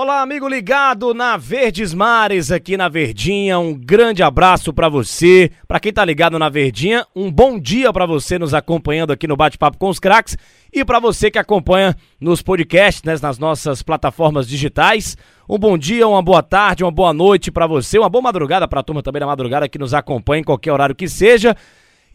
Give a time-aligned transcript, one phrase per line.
[0.00, 3.58] Olá, amigo ligado na Verdes Mares, aqui na Verdinha.
[3.58, 5.50] Um grande abraço para você.
[5.66, 9.36] Para quem tá ligado na Verdinha, um bom dia para você nos acompanhando aqui no
[9.36, 10.38] Bate-Papo com os Cracks
[10.72, 15.16] e para você que acompanha nos podcasts, né, nas nossas plataformas digitais.
[15.48, 18.78] Um bom dia, uma boa tarde, uma boa noite para você, uma boa madrugada para
[18.78, 21.56] a turma também da madrugada que nos acompanha em qualquer horário que seja.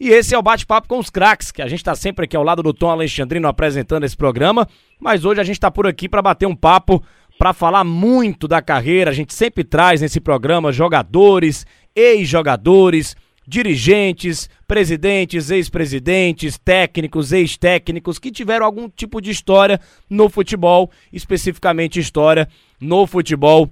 [0.00, 2.42] E esse é o Bate-Papo com os Cracks, que a gente está sempre aqui ao
[2.42, 4.66] lado do Tom Alexandrino apresentando esse programa,
[4.98, 7.02] mas hoje a gente está por aqui para bater um papo
[7.44, 9.10] para falar muito da carreira.
[9.10, 13.14] A gente sempre traz nesse programa jogadores, ex-jogadores,
[13.46, 19.78] dirigentes, presidentes, ex-presidentes, técnicos, ex-técnicos que tiveram algum tipo de história
[20.08, 22.48] no futebol, especificamente história
[22.80, 23.70] no futebol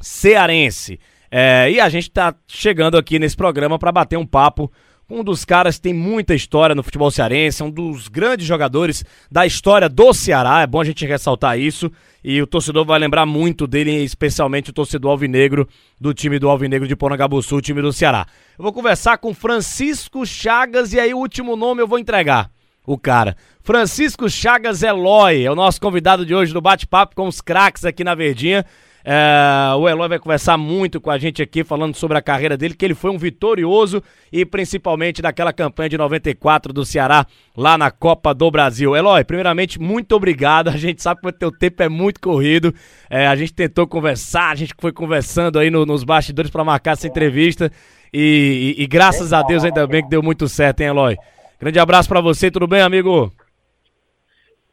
[0.00, 0.98] cearense.
[1.30, 4.72] É, e a gente está chegando aqui nesse programa para bater um papo
[5.10, 9.46] um dos caras que tem muita história no futebol cearense, um dos grandes jogadores da
[9.46, 11.90] história do Ceará, é bom a gente ressaltar isso,
[12.22, 15.66] e o torcedor vai lembrar muito dele, especialmente o torcedor alvinegro
[15.98, 18.26] do time do Alvinegro de Pornagabuçu, o time do Ceará.
[18.58, 22.50] Eu vou conversar com Francisco Chagas, e aí o último nome eu vou entregar,
[22.86, 23.34] o cara.
[23.62, 28.04] Francisco Chagas Eloy, é o nosso convidado de hoje do bate-papo com os craques aqui
[28.04, 28.64] na Verdinha.
[29.04, 32.74] É, o Eloy vai conversar muito com a gente aqui, falando sobre a carreira dele,
[32.74, 37.90] que ele foi um vitorioso e principalmente daquela campanha de 94 do Ceará lá na
[37.90, 38.94] Copa do Brasil.
[38.94, 40.68] Eloy, primeiramente, muito obrigado.
[40.68, 42.74] A gente sabe que o teu tempo é muito corrido.
[43.08, 46.92] É, a gente tentou conversar, a gente foi conversando aí no, nos bastidores para marcar
[46.92, 47.70] essa entrevista
[48.12, 51.16] e, e, e, graças a Deus ainda bem que deu muito certo, hein, Eloy?
[51.60, 53.32] Grande abraço para você, tudo bem, amigo?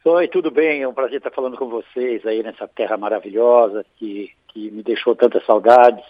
[0.08, 0.82] Oi, tudo bem?
[0.82, 5.16] É um prazer estar falando com vocês aí nessa terra maravilhosa que, que me deixou
[5.16, 6.04] tantas saudades.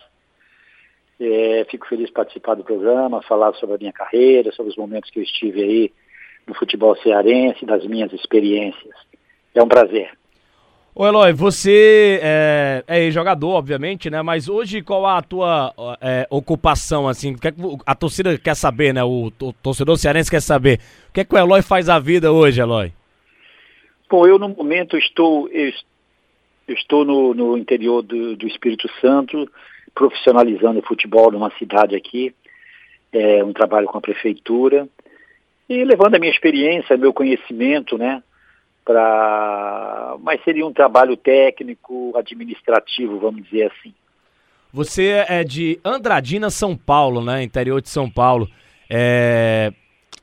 [1.19, 5.09] É, fico feliz de participar do programa, falar sobre a minha carreira, sobre os momentos
[5.09, 5.93] que eu estive aí
[6.47, 8.95] no futebol cearense, das minhas experiências.
[9.55, 10.11] É um prazer.
[10.95, 14.21] Ô Eloy, você é, é jogador, obviamente, né?
[14.21, 17.35] Mas hoje qual a tua é, ocupação, assim?
[17.35, 19.03] Que, é que a torcida quer saber, né?
[19.03, 20.81] O, o torcedor cearense quer saber.
[21.09, 22.93] O que é que o Eloy faz a vida hoje, Eloy?
[24.09, 25.49] Bom, eu no momento estou,
[26.69, 29.51] estou no, no interior do, do, Espírito Santo,
[29.95, 32.33] profissionalizando futebol numa cidade aqui,
[33.13, 34.89] é, um trabalho com a prefeitura,
[35.69, 38.23] e levando a minha experiência, meu conhecimento, né,
[38.85, 40.17] para...
[40.21, 43.93] Mas seria um trabalho técnico, administrativo, vamos dizer assim.
[44.73, 48.49] Você é de Andradina, São Paulo, né, interior de São Paulo.
[48.89, 49.73] É...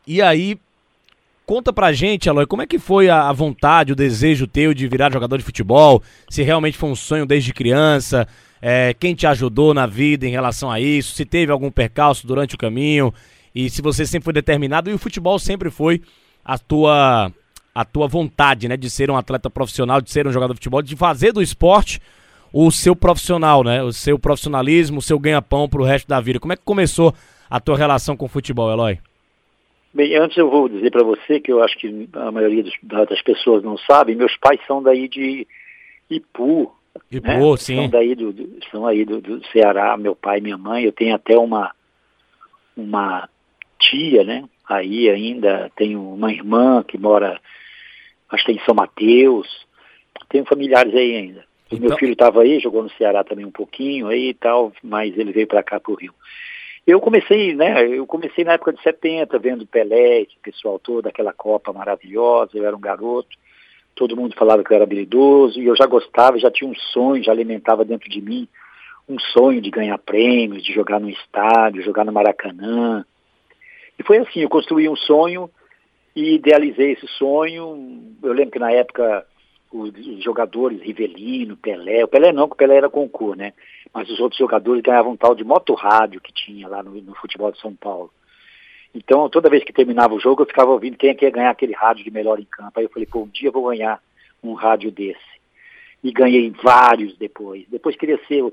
[0.07, 0.57] E aí,
[1.46, 5.12] Conta pra gente, Aloy, como é que foi a, vontade, o desejo teu de virar
[5.12, 6.02] jogador de futebol?
[6.30, 8.26] Se realmente foi um sonho desde criança?
[8.62, 11.14] É, quem te ajudou na vida em relação a isso?
[11.14, 13.14] Se teve algum percalço durante o caminho?
[13.54, 14.90] E se você sempre foi determinado?
[14.90, 16.02] E o futebol sempre foi
[16.46, 17.30] a tua,
[17.75, 18.78] a tua vontade, né?
[18.78, 22.02] De ser um atleta profissional, de ser um jogador de futebol, de fazer do esporte
[22.54, 23.84] o seu profissional, né?
[23.84, 26.40] O seu profissionalismo, o seu ganha-pão pro resto da vida.
[26.40, 27.14] Como é que começou
[27.50, 28.98] a tua relação com o futebol, Eloy?
[29.94, 33.22] Bem, antes eu vou dizer para você que eu acho que a maioria dos, das
[33.22, 35.48] pessoas não sabe, meus pais são daí de
[36.09, 36.74] Ipu.
[37.12, 37.58] Ipu, né?
[37.58, 37.76] sim.
[37.76, 40.84] São daí do, do são aí do, do, Ceará, meu pai e minha mãe.
[40.84, 41.76] Eu tenho até uma,
[42.76, 43.30] uma
[43.80, 44.46] tia, né?
[44.68, 47.40] Aí ainda tenho uma irmã que mora,
[48.30, 49.48] acho que em São Mateus.
[50.28, 51.46] Tenho familiares aí ainda.
[51.68, 51.88] Então...
[51.90, 55.31] Meu filho estava aí, jogou no Ceará também um pouquinho aí e tal, mas ele
[55.31, 56.14] veio para cá para o Rio.
[56.85, 57.88] Eu comecei, né?
[57.88, 62.75] Eu comecei na época de 70, vendo Pelé, pessoal todo, aquela Copa maravilhosa, eu era
[62.75, 63.38] um garoto,
[63.95, 67.23] todo mundo falava que eu era habilidoso, e eu já gostava, já tinha um sonho,
[67.23, 68.47] já alimentava dentro de mim
[69.07, 73.05] um sonho de ganhar prêmios, de jogar no estádio, jogar no Maracanã.
[74.00, 75.50] E foi assim, eu construí um sonho
[76.15, 78.15] e idealizei esse sonho.
[78.23, 79.25] Eu lembro que na época
[79.73, 83.53] os jogadores, Rivelino, Pelé, o Pelé não, porque o Pelé era concurso, né?
[83.91, 87.51] Mas os outros jogadores ganhavam tal de moto rádio que tinha lá no, no, futebol
[87.51, 88.12] de São Paulo.
[88.94, 91.50] Então, toda vez que terminava o jogo, eu ficava ouvindo quem é que ia ganhar
[91.50, 92.73] aquele rádio de melhor em campo.
[92.75, 94.00] Aí eu falei, pô, um dia eu vou ganhar
[94.44, 95.19] um rádio desse.
[96.03, 97.66] E ganhei vários depois.
[97.67, 98.44] Depois queria ser,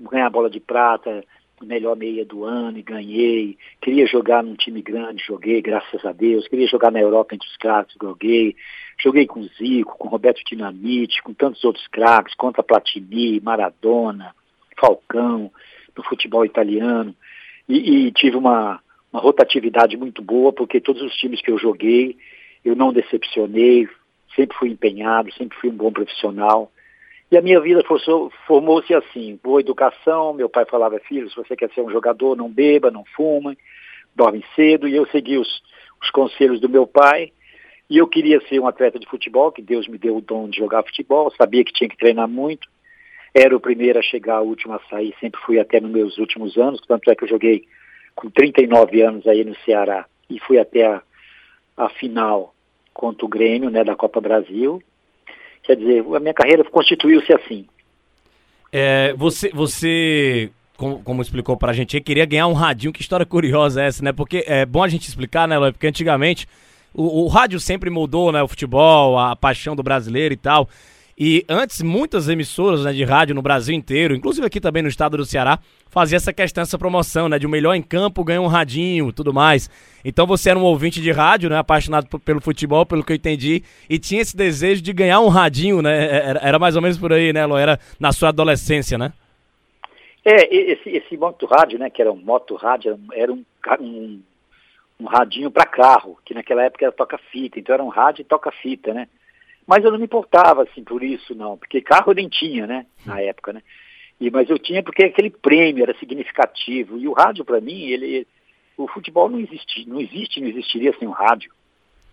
[0.00, 1.22] ganhar bola de prata,
[1.66, 3.56] melhor meia do ano e ganhei.
[3.80, 6.48] Queria jogar num time grande, joguei, graças a Deus.
[6.48, 8.56] Queria jogar na Europa entre os craques, joguei.
[8.98, 14.34] Joguei com Zico, com Roberto Dinamite, com tantos outros craques, contra Platini, Maradona,
[14.78, 15.50] Falcão,
[15.96, 17.14] no futebol italiano.
[17.68, 18.80] E, e tive uma,
[19.12, 22.16] uma rotatividade muito boa, porque todos os times que eu joguei,
[22.64, 23.88] eu não decepcionei,
[24.34, 26.70] sempre fui empenhado, sempre fui um bom profissional.
[27.30, 27.80] E a minha vida
[28.46, 32.50] formou-se assim, boa educação, meu pai falava, filho, se você quer ser um jogador, não
[32.50, 33.56] beba, não fuma,
[34.16, 35.62] dorme cedo, e eu segui os,
[36.02, 37.32] os conselhos do meu pai,
[37.88, 40.58] e eu queria ser um atleta de futebol, que Deus me deu o dom de
[40.58, 42.68] jogar futebol, sabia que tinha que treinar muito,
[43.32, 46.56] era o primeiro a chegar, o último a sair, sempre fui até nos meus últimos
[46.56, 47.64] anos, tanto é que eu joguei
[48.16, 51.00] com 39 anos aí no Ceará e fui até a,
[51.76, 52.54] a final
[52.92, 54.82] contra o Grêmio, né, da Copa Brasil.
[55.62, 57.66] Quer dizer, a minha carreira constituiu-se assim.
[58.72, 62.92] É, você, você como, como explicou pra gente, queria ganhar um radinho.
[62.92, 64.12] Que história curiosa é essa, né?
[64.12, 65.72] Porque é bom a gente explicar, né, Eloy?
[65.72, 66.48] Porque antigamente
[66.94, 68.42] o, o rádio sempre mudou, né?
[68.42, 70.66] O futebol, a paixão do brasileiro e tal.
[71.22, 75.18] E antes, muitas emissoras né, de rádio no Brasil inteiro, inclusive aqui também no estado
[75.18, 75.58] do Ceará,
[75.90, 77.38] fazia essa questão, essa promoção, né?
[77.38, 79.68] De o melhor em campo ganha um radinho tudo mais.
[80.02, 81.58] Então você era um ouvinte de rádio, né?
[81.58, 85.82] Apaixonado pelo futebol, pelo que eu entendi, e tinha esse desejo de ganhar um radinho,
[85.82, 86.06] né?
[86.06, 87.58] É, era, era mais ou menos por aí, né, Lo?
[87.58, 89.12] Era na sua adolescência, né?
[90.24, 91.90] É, esse, esse moto rádio, né?
[91.90, 93.44] Que era um moto rádio, era um,
[93.78, 94.22] um,
[94.98, 98.94] um radinho para carro, que naquela época era toca-fita, então era um rádio e toca-fita,
[98.94, 99.06] né?
[99.66, 102.86] Mas eu não me importava, assim, por isso, não, porque carro eu nem tinha, né,
[103.06, 103.62] na época, né?
[104.20, 106.98] E, mas eu tinha porque aquele prêmio era significativo.
[106.98, 108.26] E o rádio, para mim, ele,
[108.76, 111.50] o futebol não existe, não existe, não existiria sem o rádio.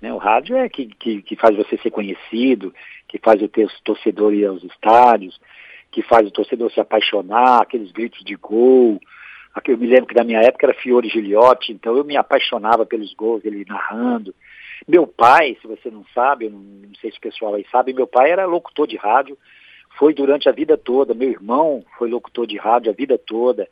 [0.01, 0.13] Né?
[0.13, 2.73] O rádio é que, que, que faz você ser conhecido,
[3.07, 3.49] que faz o
[3.83, 5.39] torcedor ir aos estádios,
[5.91, 8.99] que faz o torcedor se apaixonar, aqueles gritos de gol.
[9.65, 13.13] Eu me lembro que na minha época era Fiore Giliotti, então eu me apaixonava pelos
[13.15, 14.33] gols, ele narrando.
[14.85, 17.93] Meu pai, se você não sabe, eu não, não sei se o pessoal aí sabe,
[17.93, 19.37] meu pai era locutor de rádio,
[19.97, 21.13] foi durante a vida toda.
[21.13, 23.67] Meu irmão foi locutor de rádio a vida toda.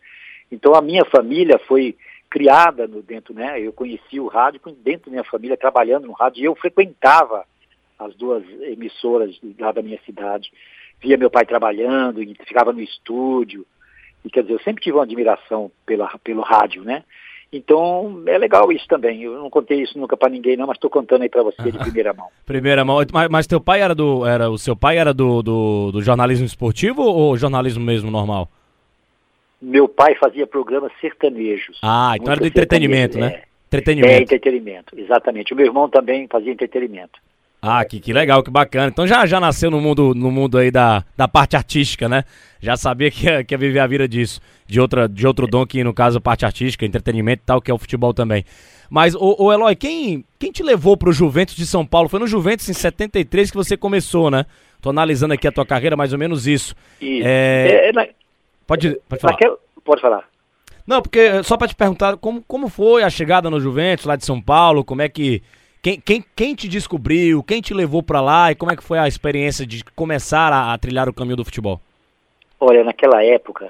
[0.52, 1.96] Então a minha família foi
[2.30, 3.60] criada no dentro, né?
[3.60, 7.46] Eu conheci o rádio dentro da minha família, trabalhando no rádio, e eu frequentava
[7.98, 10.52] as duas emissoras lá da minha cidade.
[11.00, 13.66] Via meu pai trabalhando, ficava no estúdio.
[14.24, 17.04] E quer dizer, eu sempre tive uma admiração pela, pelo rádio, né?
[17.52, 19.24] Então é legal isso também.
[19.24, 21.78] Eu não contei isso nunca para ninguém, não, mas estou contando aí para você de
[21.80, 22.28] primeira mão.
[22.46, 22.98] primeira mão.
[23.12, 24.26] Mas, mas, teu pai era do.
[24.26, 28.50] Era, o seu pai era do, do, do jornalismo esportivo ou jornalismo mesmo normal?
[29.62, 31.80] Meu pai fazia programas sertanejos.
[31.82, 33.28] Ah, então era do entretenimento, né?
[33.28, 33.56] É.
[33.68, 34.14] Entretenimento.
[34.14, 35.54] É, entretenimento, exatamente.
[35.54, 37.20] O meu irmão também fazia entretenimento.
[37.68, 38.90] Ah, que, que legal, que bacana.
[38.90, 42.24] Então já, já nasceu no mundo, no mundo aí da, da parte artística, né?
[42.62, 44.40] Já sabia que ia, que ia viver a vida disso.
[44.68, 47.74] De, outra, de outro dom que, no caso, parte artística, entretenimento e tal, que é
[47.74, 48.46] o futebol também.
[48.88, 52.08] Mas, ô, ô Eloy, quem, quem te levou pro Juventus de São Paulo?
[52.08, 54.46] Foi no Juventus em 73 que você começou, né?
[54.80, 56.76] Tô analisando aqui a tua carreira, mais ou menos isso.
[57.02, 57.28] isso.
[57.28, 57.90] É...
[57.90, 58.06] É, na...
[58.68, 59.34] pode, pode falar.
[59.34, 59.58] Naquela...
[59.84, 60.24] Pode falar.
[60.86, 64.24] Não, porque só para te perguntar, como, como foi a chegada no Juventus, lá de
[64.24, 64.84] São Paulo?
[64.84, 65.42] Como é que
[65.86, 68.98] quem, quem, quem te descobriu, quem te levou para lá e como é que foi
[68.98, 71.80] a experiência de começar a, a trilhar o caminho do futebol?
[72.60, 73.70] Olha, naquela época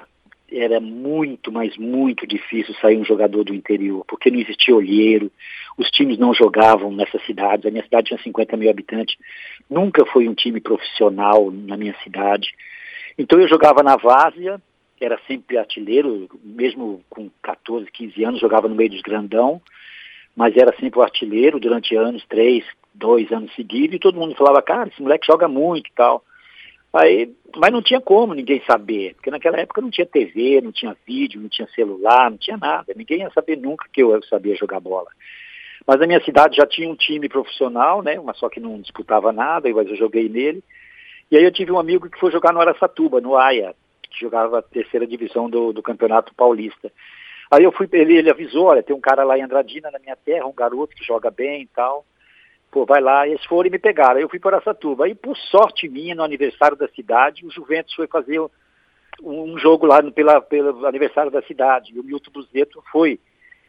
[0.50, 5.30] era muito, mas muito difícil sair um jogador do interior, porque não existia olheiro,
[5.76, 9.14] os times não jogavam nessas cidades, a minha cidade tinha 50 mil habitantes,
[9.68, 12.48] nunca foi um time profissional na minha cidade.
[13.18, 14.58] Então eu jogava na Várzea,
[14.98, 19.60] era sempre artilheiro, mesmo com 14, 15 anos, jogava no meio dos grandão,
[20.36, 24.60] mas era sempre o artilheiro durante anos, três, dois anos seguidos, e todo mundo falava,
[24.60, 26.22] cara, esse moleque joga muito e tal.
[26.92, 30.96] Aí, mas não tinha como ninguém saber, porque naquela época não tinha TV, não tinha
[31.06, 32.92] vídeo, não tinha celular, não tinha nada.
[32.94, 35.08] Ninguém ia saber nunca que eu sabia jogar bola.
[35.86, 38.18] Mas a minha cidade já tinha um time profissional, né?
[38.22, 40.62] Mas só que não disputava nada, mas eu joguei nele.
[41.30, 44.58] E aí eu tive um amigo que foi jogar no Aracatuba, no AIA, que jogava
[44.58, 46.90] a terceira divisão do, do Campeonato Paulista.
[47.50, 50.16] Aí eu fui, ele, ele avisou, olha, tem um cara lá em Andradina, na minha
[50.16, 52.04] terra, um garoto que joga bem e tal.
[52.70, 54.16] Pô, vai lá, eles foram e me pegaram.
[54.16, 55.04] Aí eu fui para Aracatuba.
[55.04, 58.40] Aí, por sorte minha, no aniversário da cidade, o Juventus foi fazer
[59.22, 61.92] um jogo lá no, pela, pelo aniversário da cidade.
[61.94, 63.18] E o Milton Buzeto foi,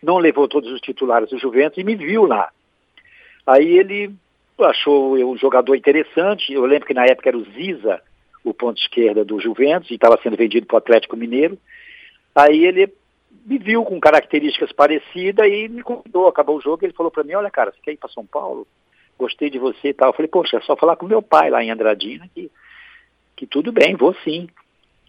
[0.02, 2.52] não levou todos os titulares do Juventus e me viu lá.
[3.46, 4.14] Aí ele
[4.60, 6.52] achou eu um jogador interessante.
[6.52, 8.02] Eu lembro que na época era o Ziza,
[8.44, 11.58] o ponto esquerda do Juventus, e estava sendo vendido para o Atlético Mineiro.
[12.36, 12.92] Aí ele
[13.48, 16.28] me viu com características parecidas e me convidou.
[16.28, 18.68] Acabou o jogo ele falou para mim, olha cara, você quer ir para São Paulo?
[19.18, 20.10] Gostei de você e tal.
[20.10, 22.52] Eu falei, poxa, é só falar com meu pai lá em Andradina que,
[23.38, 24.50] que tudo bem, vou sim.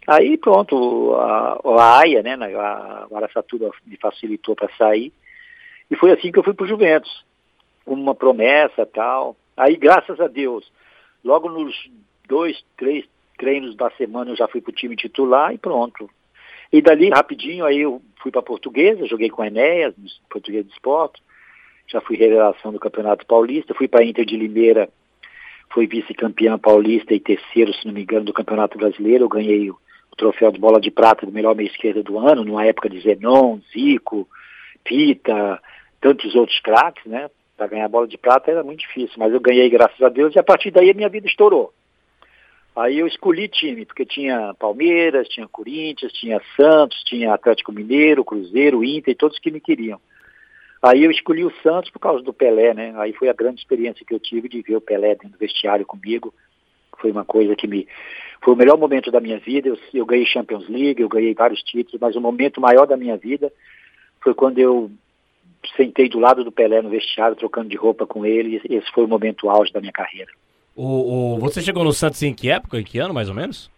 [0.07, 5.11] Aí pronto, a, a AIA, né, a Araçatuba me facilitou para sair.
[5.91, 7.25] E foi assim que eu fui para o Juventus,
[7.83, 9.35] com uma promessa tal.
[9.57, 10.71] Aí, graças a Deus,
[11.25, 11.75] logo nos
[12.25, 13.05] dois, três
[13.37, 16.09] treinos da semana eu já fui para o time titular e pronto.
[16.71, 20.71] E dali, rapidinho, aí eu fui para a Portuguesa, joguei com Enéas, no Português de
[20.71, 21.21] Esporte,
[21.87, 24.89] já fui revelação do Campeonato Paulista, fui para a Inter de Limeira,
[25.71, 29.77] fui vice-campeão paulista e terceiro, se não me engano, do Campeonato Brasileiro, eu ganhei o,
[30.11, 32.99] o troféu de bola de prata do melhor meia esquerda do ano, numa época de
[33.01, 34.27] Zenon, Zico,
[34.83, 35.59] Pita,
[35.99, 37.29] tantos outros craques, né?
[37.57, 40.33] Para ganhar a bola de prata era muito difícil, mas eu ganhei graças a Deus
[40.33, 41.73] e a partir daí a minha vida estourou.
[42.79, 48.85] Aí eu escolhi time, porque tinha Palmeiras, tinha Corinthians, tinha Santos, tinha Atlético Mineiro, Cruzeiro,
[48.85, 49.99] Inter, todos que me queriam.
[50.81, 52.93] Aí eu escolhi o Santos por causa do Pelé, né?
[52.95, 55.85] Aí foi a grande experiência que eu tive de ver o Pelé dentro do vestiário
[55.85, 56.33] comigo.
[56.97, 57.85] Foi uma coisa que me.
[58.41, 59.67] Foi o melhor momento da minha vida.
[59.67, 63.17] Eu, eu ganhei Champions League, eu ganhei vários títulos, mas o momento maior da minha
[63.17, 63.51] vida
[64.21, 64.89] foi quando eu
[65.75, 68.61] sentei do lado do Pelé no vestiário, trocando de roupa com ele.
[68.69, 70.31] Esse foi o momento auge da minha carreira.
[70.81, 72.79] O, o, você chegou no Santos em que época?
[72.79, 73.69] Em que ano, mais ou menos?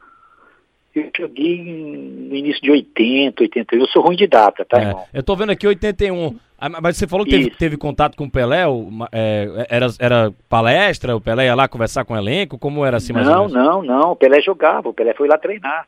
[0.93, 3.79] Eu cheguei no início de 80, 81.
[3.79, 5.03] Eu sou ruim de data, tá, é, irmão?
[5.12, 6.38] Eu tô vendo aqui 81.
[6.60, 8.65] Ah, mas você falou que teve, teve, contato com o Pelé?
[9.12, 11.15] É, era, era palestra?
[11.15, 12.60] O Pelé ia lá conversar com o elenco?
[12.60, 14.12] Como era assim mais Não, não, não.
[14.12, 14.89] O Pelé jogava.
[14.89, 15.88] O Pelé foi lá treinar.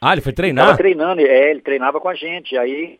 [0.00, 0.68] Ah, ele foi treinar?
[0.68, 1.20] Ele treinando.
[1.20, 2.56] É, ele treinava com a gente.
[2.56, 2.98] Aí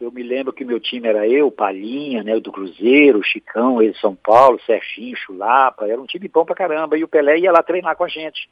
[0.00, 4.14] eu me lembro que meu time era eu, Palinha, né, do Cruzeiro, Chicão, ele São
[4.14, 7.96] Paulo, Serginho, Chulapa, era um time bom pra caramba, e o Pelé ia lá treinar
[7.96, 8.48] com a gente.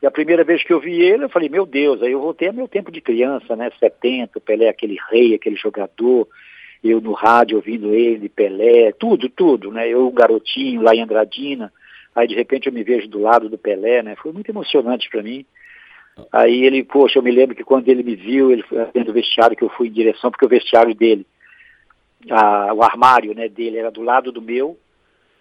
[0.00, 2.48] E a primeira vez que eu vi ele, eu falei, meu Deus, aí eu voltei
[2.48, 6.28] a meu tempo de criança, né, 70, o Pelé aquele rei, aquele jogador,
[6.82, 11.72] eu no rádio ouvindo ele, Pelé, tudo, tudo, né, eu um garotinho lá em Andradina,
[12.14, 15.22] aí de repente eu me vejo do lado do Pelé, né, foi muito emocionante para
[15.22, 15.44] mim.
[16.32, 19.12] Aí ele, poxa, eu me lembro que quando ele me viu, ele foi dentro do
[19.12, 21.26] vestiário que eu fui em direção, porque o vestiário dele,
[22.30, 24.78] a, o armário né, dele era do lado do meu,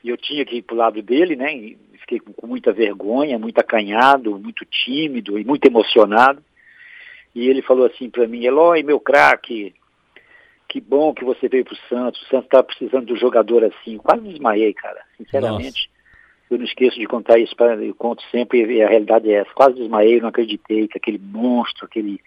[0.03, 1.53] e eu tinha que ir pro lado dele, né?
[1.53, 6.41] E fiquei com, com muita vergonha, muito acanhado, muito tímido e muito emocionado.
[7.36, 9.74] E ele falou assim para mim, Eloy, meu craque,
[10.67, 13.98] que bom que você veio pro Santos, o Santos tá precisando de um jogador assim.
[13.98, 15.89] Quase desmaiei, cara, sinceramente.
[15.89, 15.99] Nossa.
[16.50, 19.51] Eu não esqueço de contar isso, pra, eu conto sempre e a realidade é essa.
[19.53, 22.20] Quase desmaiei, não acreditei que aquele monstro, aquele,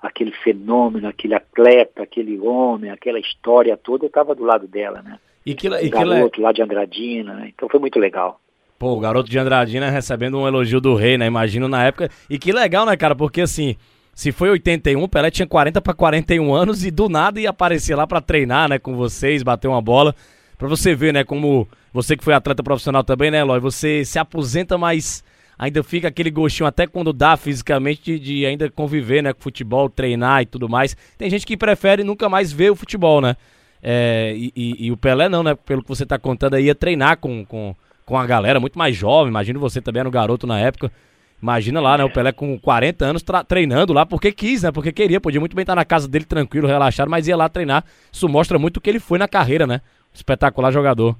[0.00, 5.18] aquele fenômeno, aquele atleta, aquele homem, aquela história toda, estava do lado dela, né?
[5.44, 6.40] E que, e garoto que...
[6.40, 7.52] lá de Andradina, né?
[7.54, 8.40] Então foi muito legal.
[8.78, 11.26] Pô, o garoto de Andradina recebendo um elogio do rei, né?
[11.26, 12.10] Imagino na época.
[12.28, 13.14] E que legal, né, cara?
[13.14, 13.76] Porque assim,
[14.16, 17.94] se foi 81, o Pelé tinha 40 para 41 anos e do nada ia aparecer
[17.94, 20.14] lá para treinar, né, com vocês, bater uma bola.
[20.56, 23.58] Pra você ver, né, como você que foi atleta profissional também, né, Eloy?
[23.58, 25.24] Você se aposenta, mas
[25.58, 29.88] ainda fica aquele gostinho até quando dá fisicamente de, de, ainda conviver, né, com futebol,
[29.88, 30.94] treinar e tudo mais.
[31.16, 33.34] Tem gente que prefere nunca mais ver o futebol, né?
[33.82, 35.54] É, e, e, e, o Pelé não, né?
[35.54, 37.74] Pelo que você tá contando aí, ia treinar com, com,
[38.04, 39.30] com a galera muito mais jovem.
[39.30, 40.92] Imagino você também era um garoto na época.
[41.40, 42.04] Imagina lá, né?
[42.04, 44.70] O Pelé com 40 anos treinando lá porque quis, né?
[44.70, 45.18] Porque queria.
[45.18, 47.84] Podia muito bem estar na casa dele tranquilo, relaxado, mas ia lá treinar.
[48.12, 49.80] Isso mostra muito o que ele foi na carreira, né?
[50.12, 51.16] Espetacular jogador.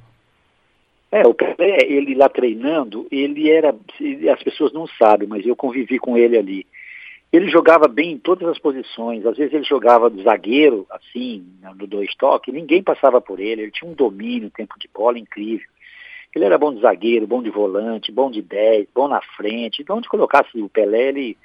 [1.10, 3.74] É, o Pelé, ele lá treinando, ele era,
[4.32, 6.66] as pessoas não sabem, mas eu convivi com ele ali.
[7.32, 11.44] Ele jogava bem em todas as posições, às vezes ele jogava do zagueiro, assim,
[11.76, 15.66] no dois toques, ninguém passava por ele, ele tinha um domínio, tempo de bola incrível.
[16.34, 19.98] Ele era bom de zagueiro, bom de volante, bom de 10, bom na frente, então
[19.98, 21.36] onde colocasse o Pelé, ele,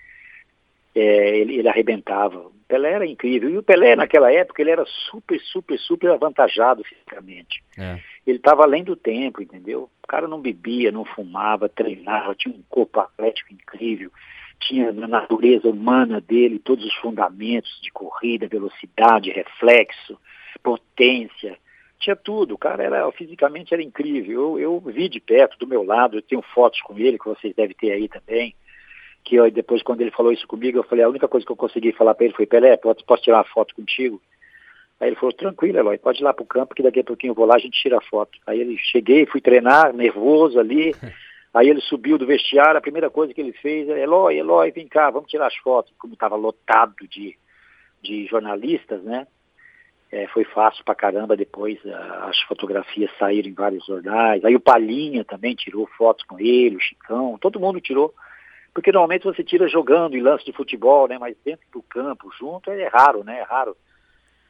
[0.95, 2.39] é, ele, ele arrebentava.
[2.39, 6.83] O Pelé era incrível, e o Pelé naquela época, ele era super, super, super avantajado
[6.83, 7.63] fisicamente.
[7.77, 9.89] É ele estava além do tempo, entendeu?
[10.03, 14.11] O cara não bebia, não fumava, treinava, tinha um corpo atlético incrível,
[14.59, 20.17] tinha na natureza humana dele todos os fundamentos de corrida, velocidade, reflexo,
[20.61, 21.57] potência,
[21.99, 22.55] tinha tudo.
[22.55, 24.59] O cara era fisicamente era incrível.
[24.59, 27.55] Eu, eu vi de perto, do meu lado, eu tenho fotos com ele que vocês
[27.55, 28.55] devem ter aí também.
[29.23, 31.55] Que eu, depois, quando ele falou isso comigo, eu falei: a única coisa que eu
[31.55, 34.21] consegui falar para ele foi: Pelé, posso, posso tirar uma foto contigo?
[35.01, 37.35] Aí ele falou, tranquilo, Eloy, pode ir lá pro campo que daqui a pouquinho eu
[37.35, 38.37] vou lá, a gente tira a foto.
[38.45, 40.93] Aí ele cheguei, fui treinar, nervoso ali.
[41.51, 44.87] Aí ele subiu do vestiário, a primeira coisa que ele fez é, Eloy, Eloy, vem
[44.87, 45.91] cá, vamos tirar as fotos.
[45.97, 47.35] Como estava lotado de,
[47.99, 49.25] de jornalistas, né?
[50.11, 51.79] É, foi fácil pra caramba depois
[52.23, 54.45] as fotografias saíram em vários jornais.
[54.45, 58.13] Aí o Palinha também tirou fotos com ele, o Chicão, todo mundo tirou.
[58.71, 61.17] Porque normalmente você tira jogando em lance de futebol, né?
[61.17, 63.39] Mas dentro do campo, junto, é raro, né?
[63.39, 63.75] É raro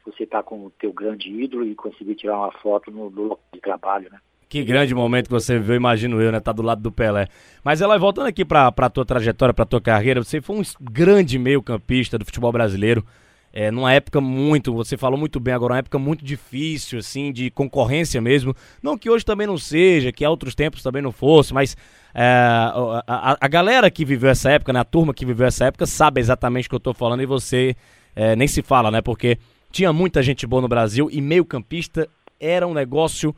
[0.06, 3.24] você estar tá com o teu grande ídolo e conseguir tirar uma foto no, no
[3.24, 4.20] local de trabalho, né?
[4.52, 6.40] Que grande momento que você viveu, imagino eu, né?
[6.42, 7.28] Tá do lado do Pelé.
[7.64, 11.40] Mas ela voltando aqui pra, pra tua trajetória, pra tua carreira, você foi um grande
[11.40, 13.06] meio-campista do futebol brasileiro.
[13.54, 17.50] É, numa época muito, você falou muito bem agora, uma época muito difícil, assim, de
[17.50, 18.54] concorrência mesmo.
[18.82, 21.76] Não que hoje também não seja, que há outros tempos também não fosse, mas
[22.14, 25.66] é, a, a, a, galera que viveu essa época, né, a turma que viveu essa
[25.66, 27.76] época, sabe exatamente o que eu tô falando e você
[28.16, 29.02] é, nem se fala, né?
[29.02, 29.38] Porque
[29.72, 32.08] tinha muita gente boa no Brasil e meio-campista
[32.40, 33.36] era um negócio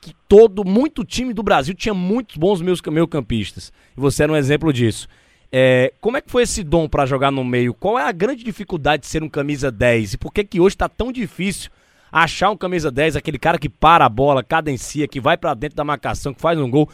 [0.00, 3.72] que todo, muito time do Brasil tinha muitos bons meio-campistas.
[3.96, 5.08] E você era um exemplo disso.
[5.50, 7.72] É, como é que foi esse dom para jogar no meio?
[7.72, 10.14] Qual é a grande dificuldade de ser um camisa 10?
[10.14, 11.70] E por que que hoje está tão difícil
[12.12, 15.76] achar um camisa 10, aquele cara que para a bola, cadencia, que vai para dentro
[15.76, 16.88] da marcação, que faz um gol?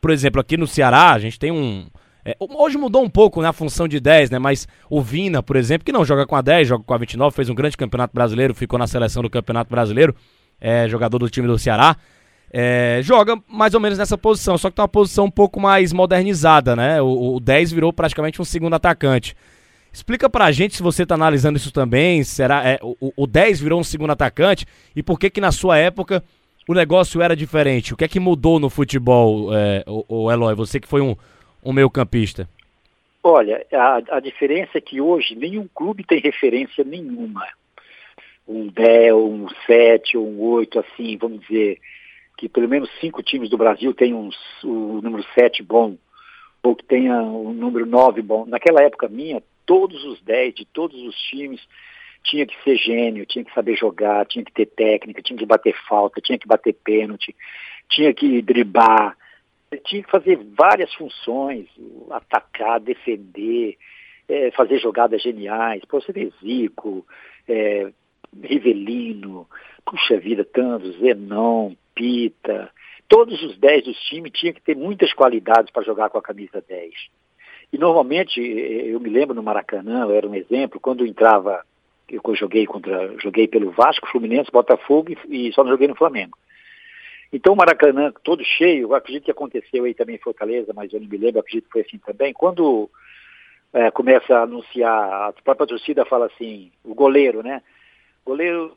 [0.00, 1.86] Por exemplo, aqui no Ceará, a gente tem um,
[2.24, 4.38] É, hoje mudou um pouco né, a função de 10, né?
[4.38, 7.34] Mas o Vina, por exemplo, que não joga com a 10, joga com a 29,
[7.34, 10.14] fez um grande campeonato brasileiro, ficou na seleção do campeonato brasileiro,
[10.60, 11.96] é jogador do time do Ceará.
[12.52, 15.92] É, joga mais ou menos nessa posição, só que tá uma posição um pouco mais
[15.92, 17.00] modernizada, né?
[17.00, 19.36] O, o 10 virou praticamente um segundo atacante.
[19.92, 23.80] Explica pra gente se você tá analisando isso também, será é, o, o 10 virou
[23.80, 26.22] um segundo atacante e por que que na sua época
[26.68, 27.94] o negócio era diferente?
[27.94, 30.54] O que é que mudou no futebol, é, o, o Eloy?
[30.54, 31.16] Você que foi um,
[31.64, 32.48] um meio campista.
[33.22, 37.46] Olha, a, a diferença é que hoje nenhum clube tem referência nenhuma.
[38.48, 41.78] Um 10, um 7, um 8, assim, vamos dizer,
[42.36, 44.30] que pelo menos cinco times do Brasil têm um,
[44.64, 45.96] o número 7 bom,
[46.62, 48.46] ou que tenha o número 9 bom.
[48.46, 51.60] Naquela época minha, todos os 10 de todos os times
[52.24, 55.74] tinha que ser gênio, tinha que saber jogar, tinha que ter técnica, tinha que bater
[55.88, 57.34] falta, tinha que bater pênalti,
[57.88, 59.16] tinha que driblar,
[59.78, 61.66] tinha que fazer várias funções,
[62.10, 63.76] atacar, defender,
[64.28, 65.84] é, fazer jogadas geniais.
[65.84, 67.06] Pô, você vê Zico,
[67.48, 67.90] é,
[68.42, 69.46] Rivelino,
[69.84, 72.70] puxa vida, tantos, Zenon, Pita,
[73.08, 76.64] todos os 10 dos times tinham que ter muitas qualidades para jogar com a camisa
[76.66, 76.92] 10.
[77.72, 81.64] E normalmente, eu me lembro no Maracanã, eu era um exemplo, quando entrava,
[82.08, 86.36] eu joguei contra, joguei pelo Vasco, Fluminense, Botafogo e, e só não joguei no Flamengo.
[87.32, 91.08] Então o Maracanã todo cheio, acredito que aconteceu aí também em Fortaleza, mas eu não
[91.08, 92.32] me lembro, acredito que foi assim também.
[92.32, 92.90] Quando
[93.72, 97.62] é, começa a anunciar, a própria torcida fala assim, o goleiro, né?
[98.24, 98.74] Goleiro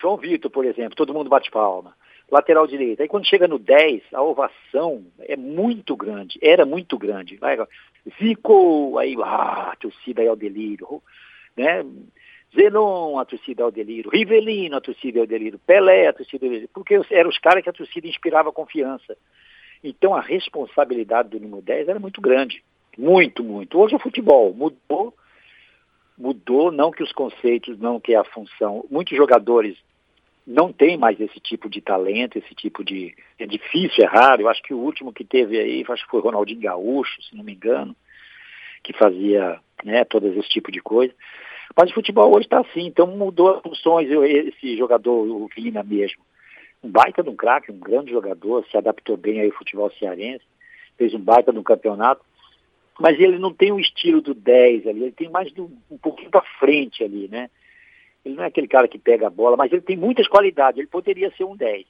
[0.00, 1.94] João Vitor, por exemplo, todo mundo bate palma.
[2.30, 3.02] Lateral direito.
[3.02, 7.36] Aí quando chega no 10, a ovação é muito grande, era muito grande.
[7.36, 7.58] Vai,
[8.18, 11.02] Zico, aí ah, torcida aí ao delírio,
[11.56, 11.84] né?
[12.54, 16.70] Zenon, a torcida ao delírio, Rivelino, a torcida ao delírio, Pelé, a torcida ao delírio,
[16.74, 19.16] porque eram os caras que a torcida inspirava confiança.
[19.82, 22.62] Então a responsabilidade do número 10 era muito grande,
[22.98, 23.78] muito, muito.
[23.78, 25.14] Hoje o futebol mudou,
[26.18, 28.84] mudou, não que os conceitos, não que a função.
[28.90, 29.76] Muitos jogadores
[30.46, 33.14] não têm mais esse tipo de talento, esse tipo de.
[33.38, 34.42] É difícil, é raro.
[34.42, 37.44] Eu acho que o último que teve aí, acho que foi Ronaldinho Gaúcho, se não
[37.44, 37.94] me engano,
[38.82, 41.14] que fazia né, todo esse tipo de coisa.
[41.76, 44.08] Mas o futebol hoje está assim, então mudou as funções.
[44.10, 46.22] esse jogador, o Vina mesmo,
[46.82, 50.44] um baita de um craque, um grande jogador, se adaptou bem ao futebol cearense,
[50.96, 52.24] fez um baita de um campeonato,
[52.98, 56.30] mas ele não tem o estilo do 10 ali, ele tem mais do, um pouquinho
[56.30, 57.48] para frente ali, né?
[58.24, 60.86] Ele não é aquele cara que pega a bola, mas ele tem muitas qualidades, ele
[60.86, 61.86] poderia ser um 10.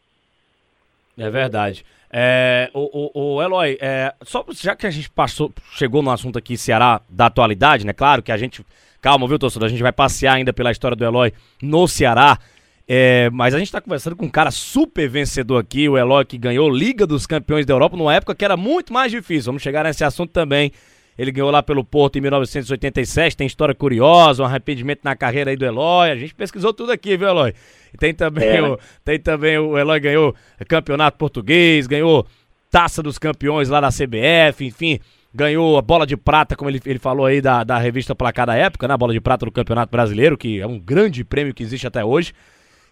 [1.21, 1.85] É verdade.
[2.13, 6.39] É, o, o, o Eloy, é, só já que a gente passou, chegou no assunto
[6.39, 7.93] aqui Ceará da atualidade, né?
[7.93, 8.65] Claro que a gente
[9.01, 9.67] Calma, viu, torcedor?
[9.67, 12.39] A gente vai passear ainda pela história do Eloy no Ceará.
[12.87, 16.37] É, mas a gente está conversando com um cara super vencedor aqui, o Eloy, que
[16.37, 19.47] ganhou Liga dos Campeões da Europa numa época que era muito mais difícil.
[19.47, 20.73] Vamos chegar nesse assunto também.
[21.21, 25.57] Ele ganhou lá pelo Porto em 1987, tem história curiosa, um arrependimento na carreira aí
[25.57, 26.11] do Eloy.
[26.11, 27.53] A gente pesquisou tudo aqui, viu, Eloy?
[27.93, 28.63] E tem também, é.
[28.63, 30.35] o, tem também o Eloy ganhou
[30.67, 32.27] campeonato português, ganhou
[32.71, 34.99] taça dos campeões lá da CBF, enfim
[35.33, 38.57] ganhou a bola de prata, como ele, ele falou aí da, da revista Placar da
[38.57, 38.95] época, né?
[38.95, 42.05] A bola de prata do Campeonato Brasileiro, que é um grande prêmio que existe até
[42.05, 42.33] hoje.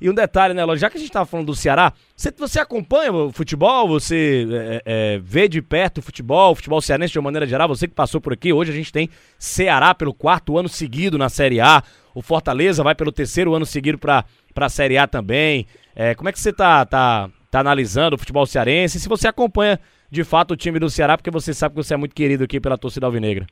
[0.00, 3.12] E um detalhe, né, já que a gente estava falando do Ceará, você, você acompanha
[3.12, 7.24] o futebol, você é, é, vê de perto o futebol, o futebol cearense de uma
[7.24, 10.68] maneira geral, você que passou por aqui, hoje a gente tem Ceará pelo quarto ano
[10.68, 11.82] seguido na Série A,
[12.14, 15.66] o Fortaleza vai pelo terceiro ano seguido para a Série A também.
[15.94, 19.00] É, como é que você tá, tá, tá analisando o futebol cearense?
[19.00, 19.78] Se você acompanha
[20.10, 22.60] de fato o time do Ceará, porque você sabe que você é muito querido aqui
[22.60, 23.46] pela torcida alvinegra.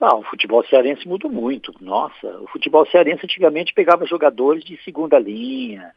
[0.00, 1.74] O futebol cearense mudou muito.
[1.80, 5.92] Nossa, o futebol cearense antigamente pegava jogadores de segunda linha,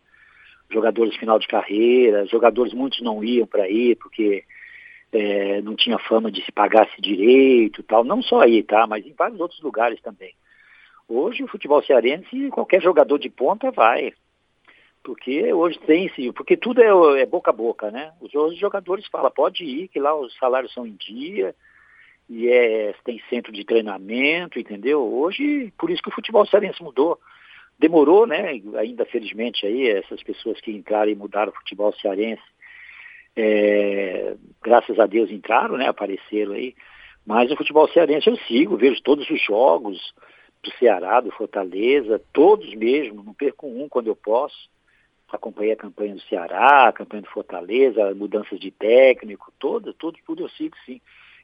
[0.72, 4.44] jogadores final de carreira, jogadores muitos não iam para aí porque
[5.12, 8.04] é, não tinha fama de se pagasse direito tal.
[8.04, 8.88] Não só aí, tá?
[8.88, 10.34] Mas em vários outros lugares também.
[11.08, 14.14] Hoje o futebol cearense, qualquer jogador de ponta vai
[15.04, 18.12] porque hoje tem sim, porque tudo é, é, boca a boca, né?
[18.22, 21.56] Os, os jogadores falam, pode ir, que lá os salários são em dia,
[22.30, 25.02] e é, tem centro de treinamento, entendeu?
[25.02, 27.20] Hoje, por isso que o futebol cearense mudou.
[27.80, 28.62] Demorou, né?
[28.78, 32.44] Ainda felizmente aí, essas pessoas que entraram e mudaram o futebol cearense,
[33.36, 35.88] é, graças a Deus entraram, né?
[35.88, 36.76] Apareceram aí.
[37.26, 40.14] Mas o futebol cearense eu sigo, vejo todos os jogos
[40.62, 44.70] do Ceará, do Fortaleza, todos mesmo, não perco um quando eu posso
[45.32, 50.44] acompanhei a campanha do Ceará, a campanha do Fortaleza, mudanças de técnico, todas, tudo, tudo
[50.44, 51.00] eu sigo sim.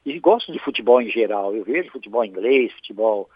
[0.06, 1.52] E gosto de futebol em geral.
[1.52, 3.28] Eu vejo futebol inglês, futebol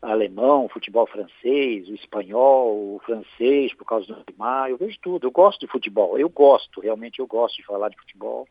[0.00, 5.26] alemão, futebol francês, o espanhol, o francês, por causa do Neymar, eu vejo tudo.
[5.26, 6.18] Eu gosto de futebol.
[6.18, 8.48] Eu gosto, realmente eu gosto de falar de futebol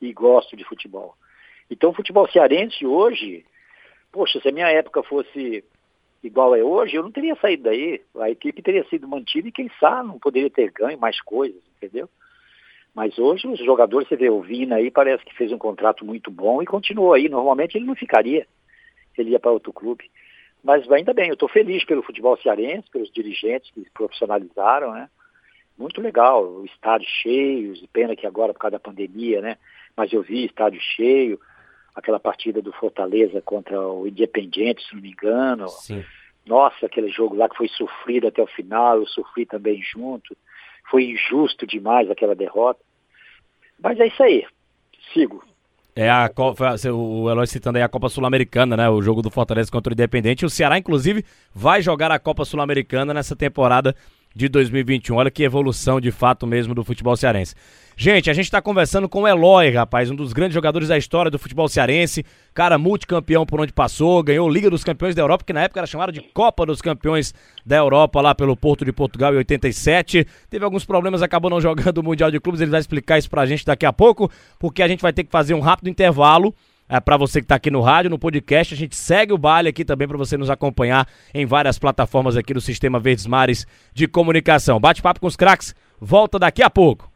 [0.00, 1.14] e gosto de futebol.
[1.70, 3.44] Então o futebol cearense hoje,
[4.10, 5.62] poxa, se a minha época fosse
[6.22, 8.00] igual é hoje, eu não teria saído daí.
[8.18, 12.08] A equipe teria sido mantida e quem sabe não poderia ter ganho mais coisas, entendeu?
[12.94, 16.30] Mas hoje os jogadores, você vê o Vina aí, parece que fez um contrato muito
[16.30, 17.28] bom e continuou aí.
[17.28, 18.46] Normalmente ele não ficaria,
[19.18, 20.10] ele ia para outro clube.
[20.62, 25.10] Mas ainda bem, eu estou feliz pelo futebol cearense, pelos dirigentes que se profissionalizaram, né?
[25.76, 29.58] Muito legal, o estádio cheio, pena que agora por causa da pandemia, né?
[29.96, 31.38] Mas eu vi estádio cheio,
[31.94, 35.68] aquela partida do Fortaleza contra o Independiente, se não me engano.
[35.68, 36.04] Sim.
[36.46, 40.36] Nossa, aquele jogo lá que foi sofrido até o final, eu sofri também junto.
[40.90, 42.80] Foi injusto demais aquela derrota.
[43.82, 44.46] Mas é isso aí.
[45.12, 45.42] Sigo.
[45.96, 46.28] É a
[46.92, 48.88] o Eloy citando aí a Copa Sul-Americana, né?
[48.88, 50.44] O jogo do Fortaleza contra o Independente.
[50.44, 53.94] O Ceará, inclusive, vai jogar a Copa Sul-Americana nessa temporada
[54.34, 55.16] de 2021.
[55.16, 57.54] Olha que evolução de fato mesmo do futebol cearense.
[57.96, 61.30] Gente, a gente está conversando com o Eloy, rapaz, um dos grandes jogadores da história
[61.30, 65.52] do futebol cearense, cara multicampeão por onde passou, ganhou Liga dos Campeões da Europa, que
[65.52, 67.32] na época era chamada de Copa dos Campeões
[67.64, 70.26] da Europa, lá pelo Porto de Portugal em 87.
[70.50, 73.46] Teve alguns problemas, acabou não jogando o Mundial de Clubes, ele vai explicar isso pra
[73.46, 76.52] gente daqui a pouco, porque a gente vai ter que fazer um rápido intervalo
[76.94, 78.72] é, para você que está aqui no rádio, no podcast.
[78.72, 82.54] A gente segue o baile aqui também para você nos acompanhar em várias plataformas aqui
[82.54, 84.78] do Sistema Verdes Mares de Comunicação.
[84.78, 87.10] Bate-papo com os craques, volta daqui a pouco.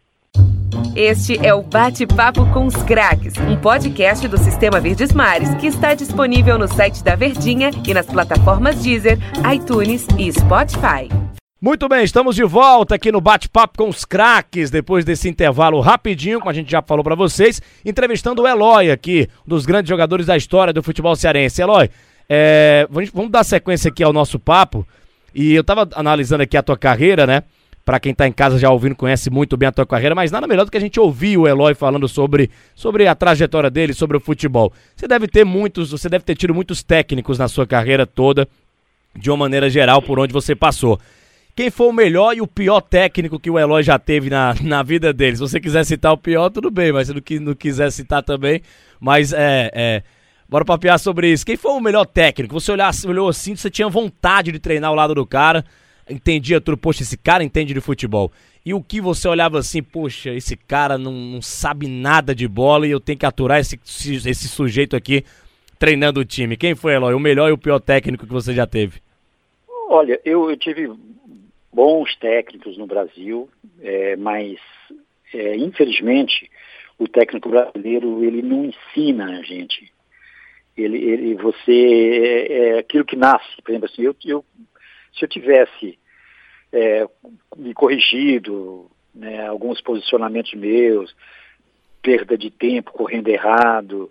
[0.97, 5.95] Este é o Bate-Papo com os Craques, um podcast do Sistema Verdes Mares que está
[5.95, 9.19] disponível no site da Verdinha e nas plataformas Deezer,
[9.53, 11.09] iTunes e Spotify.
[11.61, 16.39] Muito bem, estamos de volta aqui no Bate-Papo com os Craques, depois desse intervalo rapidinho,
[16.39, 20.27] como a gente já falou para vocês, entrevistando o Eloy aqui, um dos grandes jogadores
[20.27, 21.61] da história do futebol cearense.
[21.61, 21.91] Eloy,
[22.29, 24.87] é, vamos dar sequência aqui ao nosso papo,
[25.35, 27.43] e eu tava analisando aqui a tua carreira, né?
[27.85, 30.47] Para quem tá em casa já ouvindo, conhece muito bem a tua carreira, mas nada
[30.47, 34.17] melhor do que a gente ouvir o Eloy falando sobre, sobre a trajetória dele, sobre
[34.17, 34.73] o futebol.
[34.95, 38.47] Você deve ter muitos, você deve ter tido muitos técnicos na sua carreira toda,
[39.17, 41.01] de uma maneira geral, por onde você passou
[41.59, 44.81] quem foi o melhor e o pior técnico que o Eloy já teve na, na
[44.81, 45.35] vida dele.
[45.35, 48.63] Se você quiser citar o pior, tudo bem, mas se não, não quiser citar também.
[49.01, 50.03] Mas é, é.
[50.49, 51.45] Bora papear sobre isso.
[51.45, 52.55] Quem foi o melhor técnico?
[52.55, 55.65] Você olhar, olhou assim, você tinha vontade de treinar ao lado do cara,
[56.09, 58.31] entendia tudo, poxa, esse cara entende de futebol.
[58.65, 62.87] E o que você olhava assim, poxa, esse cara não, não sabe nada de bola
[62.87, 63.77] e eu tenho que aturar esse,
[64.29, 65.25] esse sujeito aqui
[65.77, 66.57] treinando o time.
[66.57, 67.15] Quem foi, Eloy?
[67.15, 69.01] O melhor e o pior técnico que você já teve?
[69.91, 70.89] Olha, eu, eu tive
[71.73, 73.49] bons técnicos no Brasil,
[73.81, 74.59] é, mas
[75.35, 76.51] é, infelizmente
[76.99, 79.93] o técnico brasileiro ele não ensina a gente.
[80.77, 84.45] Ele, ele você é, é aquilo que nasce, por exemplo assim, eu, eu
[85.17, 85.99] se eu tivesse
[86.73, 87.07] é,
[87.57, 91.15] me corrigido né, alguns posicionamentos meus,
[92.03, 94.11] perda de tempo correndo errado,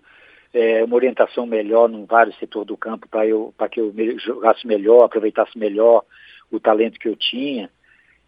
[0.53, 4.65] é, uma orientação melhor num vários setores do campo para eu para que eu jogasse
[4.65, 6.03] melhor, aproveitasse melhor
[6.51, 7.69] o talento que eu tinha,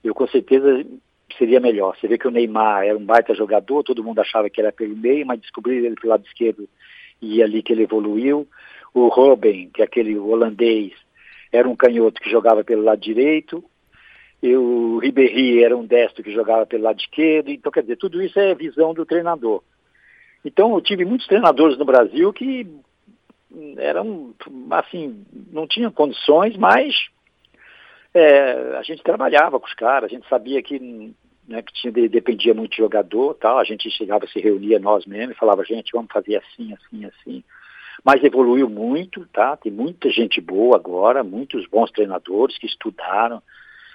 [0.03, 0.85] eu com certeza
[1.37, 1.95] seria melhor.
[1.95, 4.95] Você vê que o Neymar era um baita jogador, todo mundo achava que era pelo
[4.95, 6.67] meio, mas descobriram ele pelo lado esquerdo
[7.21, 8.47] e ali que ele evoluiu.
[8.93, 10.93] O Robin, que é aquele holandês,
[11.51, 13.63] era um canhoto que jogava pelo lado direito.
[14.41, 17.49] E o Ribéry era um destro que jogava pelo lado esquerdo.
[17.49, 19.61] Então, quer dizer, tudo isso é visão do treinador.
[20.43, 22.65] Então, eu tive muitos treinadores no Brasil que
[23.77, 24.33] eram,
[24.71, 26.95] assim, não tinham condições, mas
[28.19, 30.79] é, a gente trabalhava com os caras, a gente sabia que,
[31.47, 35.35] né, que tinha, dependia muito de jogador tal, a gente chegava, se reunia nós mesmos
[35.35, 37.43] e falava, gente, vamos fazer assim, assim, assim.
[38.03, 39.57] Mas evoluiu muito, tá?
[39.57, 43.41] Tem muita gente boa agora, muitos bons treinadores que estudaram.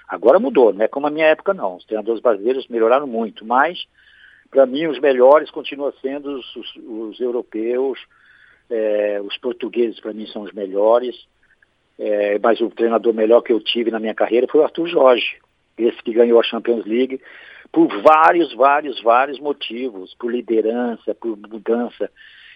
[0.07, 1.77] Agora mudou, não é como a minha época não.
[1.77, 3.85] Os treinadores brasileiros melhoraram muito, mas
[4.51, 7.99] para mim os melhores continuam sendo os, os, os europeus,
[8.69, 11.15] é, os portugueses para mim são os melhores.
[11.97, 15.37] É, mas o treinador melhor que eu tive na minha carreira foi o Arthur Jorge,
[15.77, 17.21] esse que ganhou a Champions League,
[17.71, 22.09] por vários, vários, vários motivos, por liderança, por mudança.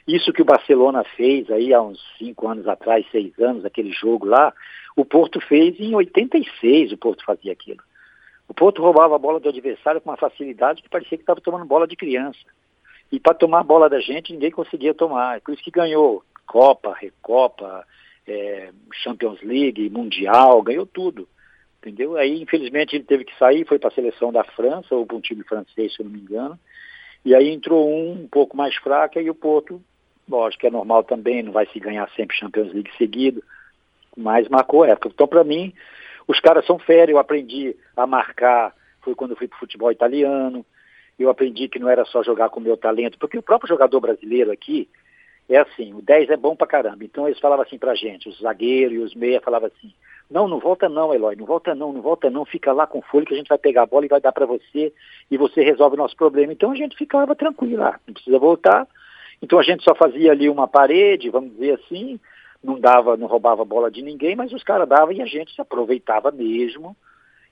[0.07, 4.25] Isso que o Barcelona fez aí há uns cinco anos atrás, seis anos, aquele jogo
[4.25, 4.53] lá,
[4.95, 7.81] o Porto fez em 86, o Porto fazia aquilo.
[8.47, 11.65] O Porto roubava a bola do adversário com uma facilidade que parecia que estava tomando
[11.65, 12.39] bola de criança.
[13.11, 15.41] E para tomar a bola da gente, ninguém conseguia tomar.
[15.41, 17.85] Por isso que ganhou Copa, Recopa,
[18.29, 18.69] é,
[19.03, 21.27] Champions League, Mundial, ganhou tudo.
[21.79, 22.17] Entendeu?
[22.17, 25.21] Aí, infelizmente, ele teve que sair, foi para a seleção da França, ou para um
[25.21, 26.59] time francês, se eu não me engano.
[27.23, 29.81] E aí entrou um um pouco mais fraco, e o Porto,
[30.27, 33.43] lógico que é normal também, não vai se ganhar sempre Champions League seguido,
[34.15, 35.09] mas marcou época.
[35.09, 35.73] Então, para mim,
[36.27, 39.91] os caras são férias, eu aprendi a marcar, foi quando eu fui para o futebol
[39.91, 40.65] italiano,
[41.17, 43.99] eu aprendi que não era só jogar com o meu talento, porque o próprio jogador
[43.99, 44.87] brasileiro aqui,
[45.49, 47.03] é assim, o 10 é bom pra caramba.
[47.03, 49.91] Então eles falavam assim pra gente, os zagueiros e os meia falavam assim,
[50.29, 53.25] não, não volta não, Eloy, não volta não, não volta não, fica lá com folha
[53.25, 54.93] que a gente vai pegar a bola e vai dar para você
[55.29, 56.53] e você resolve o nosso problema.
[56.53, 58.87] Então a gente ficava tranquilo lá, não precisa voltar.
[59.41, 62.19] Então a gente só fazia ali uma parede, vamos dizer assim,
[62.63, 65.61] não dava, não roubava bola de ninguém, mas os caras davam e a gente se
[65.61, 66.95] aproveitava mesmo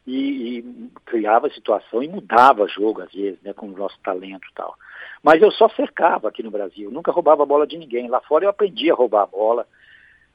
[0.06, 4.54] e, e criava situação e mudava jogo às vezes, né, com o nosso talento e
[4.54, 4.76] tal.
[5.24, 8.08] Mas eu só cercava aqui no Brasil, nunca roubava a bola de ninguém.
[8.08, 9.68] Lá fora eu aprendi a roubar a bola,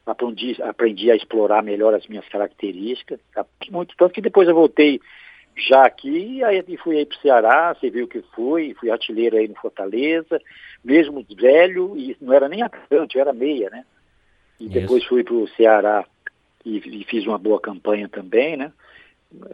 [0.06, 3.20] aprendi, aprendi a explorar melhor as minhas características,
[3.70, 5.00] muito tanto que depois eu voltei
[5.56, 9.46] já aqui, e fui aí para o Ceará, você viu que fui, fui artilheiro aí
[9.46, 10.40] no Fortaleza,
[10.82, 13.84] mesmo velho, e não era nem atacante, eu era meia, né?
[14.58, 14.72] E Isso.
[14.72, 16.06] depois fui para o Ceará
[16.64, 18.72] e, e, fiz uma boa campanha também, né?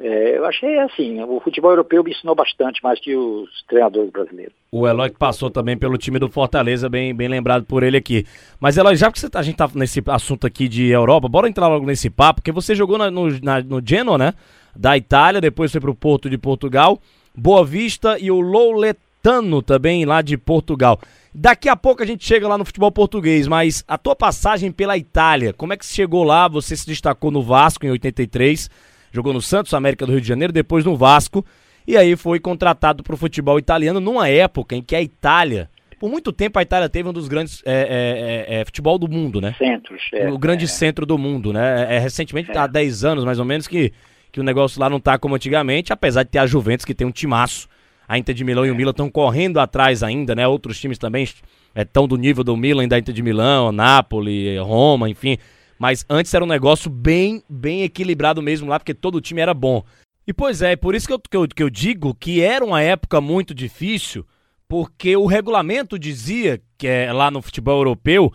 [0.00, 4.54] É, eu achei assim, o futebol europeu me ensinou bastante mais que os treinadores brasileiros.
[4.70, 8.26] O Eloy que passou também pelo time do Fortaleza, bem, bem lembrado por ele aqui.
[8.60, 11.68] Mas Eloy, já que tá, a gente tá nesse assunto aqui de Europa, bora entrar
[11.68, 14.34] logo nesse papo, porque você jogou na, no, na, no Genoa, né?
[14.74, 17.00] Da Itália, depois foi pro Porto de Portugal,
[17.34, 20.98] Boa Vista e o Louletano também lá de Portugal.
[21.32, 24.96] Daqui a pouco a gente chega lá no futebol português, mas a tua passagem pela
[24.96, 26.48] Itália, como é que você chegou lá?
[26.48, 28.68] Você se destacou no Vasco em 83
[29.12, 31.44] jogou no Santos América do Rio de Janeiro, depois no Vasco,
[31.86, 36.10] e aí foi contratado para o futebol italiano numa época em que a Itália, por
[36.10, 39.40] muito tempo a Itália teve um dos grandes é, é, é, é futebol do mundo,
[39.40, 39.54] né?
[39.58, 40.68] Centros, é, O grande é.
[40.68, 41.96] centro do mundo, né?
[41.96, 43.92] É, recentemente, há 10 anos mais ou menos, que,
[44.30, 47.06] que o negócio lá não tá como antigamente, apesar de ter a Juventus, que tem
[47.06, 47.68] um timaço.
[48.06, 50.46] A Inter de Milão e o Milan estão correndo atrás ainda, né?
[50.46, 51.28] Outros times também
[51.74, 55.36] estão do nível do Milan e da Inter de Milão, Napoli, Roma, enfim.
[55.78, 59.54] Mas antes era um negócio bem, bem equilibrado mesmo lá, porque todo o time era
[59.54, 59.84] bom.
[60.26, 62.82] E pois é, por isso que eu, que eu, que eu digo que era uma
[62.82, 64.26] época muito difícil,
[64.68, 68.32] porque o regulamento dizia, que é lá no futebol europeu,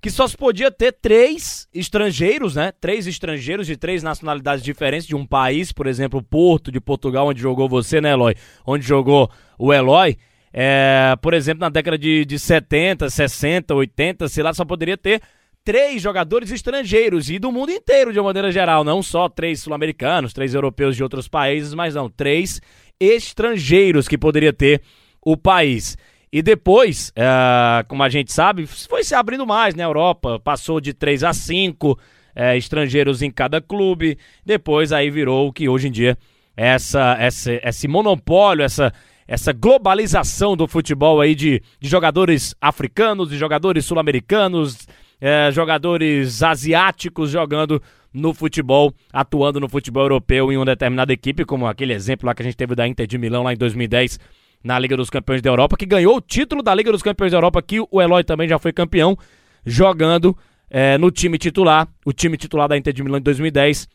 [0.00, 2.72] que só se podia ter três estrangeiros, né?
[2.80, 7.40] Três estrangeiros de três nacionalidades diferentes de um país, por exemplo, Porto, de Portugal, onde
[7.40, 8.34] jogou você, né, Eloy?
[8.66, 10.16] Onde jogou o Eloy.
[10.52, 15.20] É, por exemplo, na década de, de 70, 60, 80, sei lá, só poderia ter
[15.66, 20.32] três jogadores estrangeiros e do mundo inteiro de uma maneira geral, não só três sul-americanos,
[20.32, 22.60] três europeus de outros países, mas não, três
[23.00, 24.80] estrangeiros que poderia ter
[25.20, 25.98] o país.
[26.32, 29.84] E depois, é, como a gente sabe, foi se abrindo mais na né?
[29.88, 31.98] Europa, passou de três a cinco
[32.32, 36.16] é, estrangeiros em cada clube, depois aí virou o que hoje em dia
[36.56, 38.92] é essa, essa, esse monopólio, essa,
[39.26, 44.86] essa globalização do futebol aí de, de jogadores africanos, de jogadores sul-americanos,
[45.20, 51.66] é, jogadores asiáticos jogando no futebol, atuando no futebol europeu em uma determinada equipe, como
[51.66, 54.18] aquele exemplo lá que a gente teve da Inter de Milão lá em 2010
[54.64, 57.36] na Liga dos Campeões da Europa, que ganhou o título da Liga dos Campeões da
[57.38, 59.16] Europa, que o Eloy também já foi campeão,
[59.64, 60.36] jogando
[60.70, 63.88] é, no time titular, o time titular da Inter de Milão em 2010.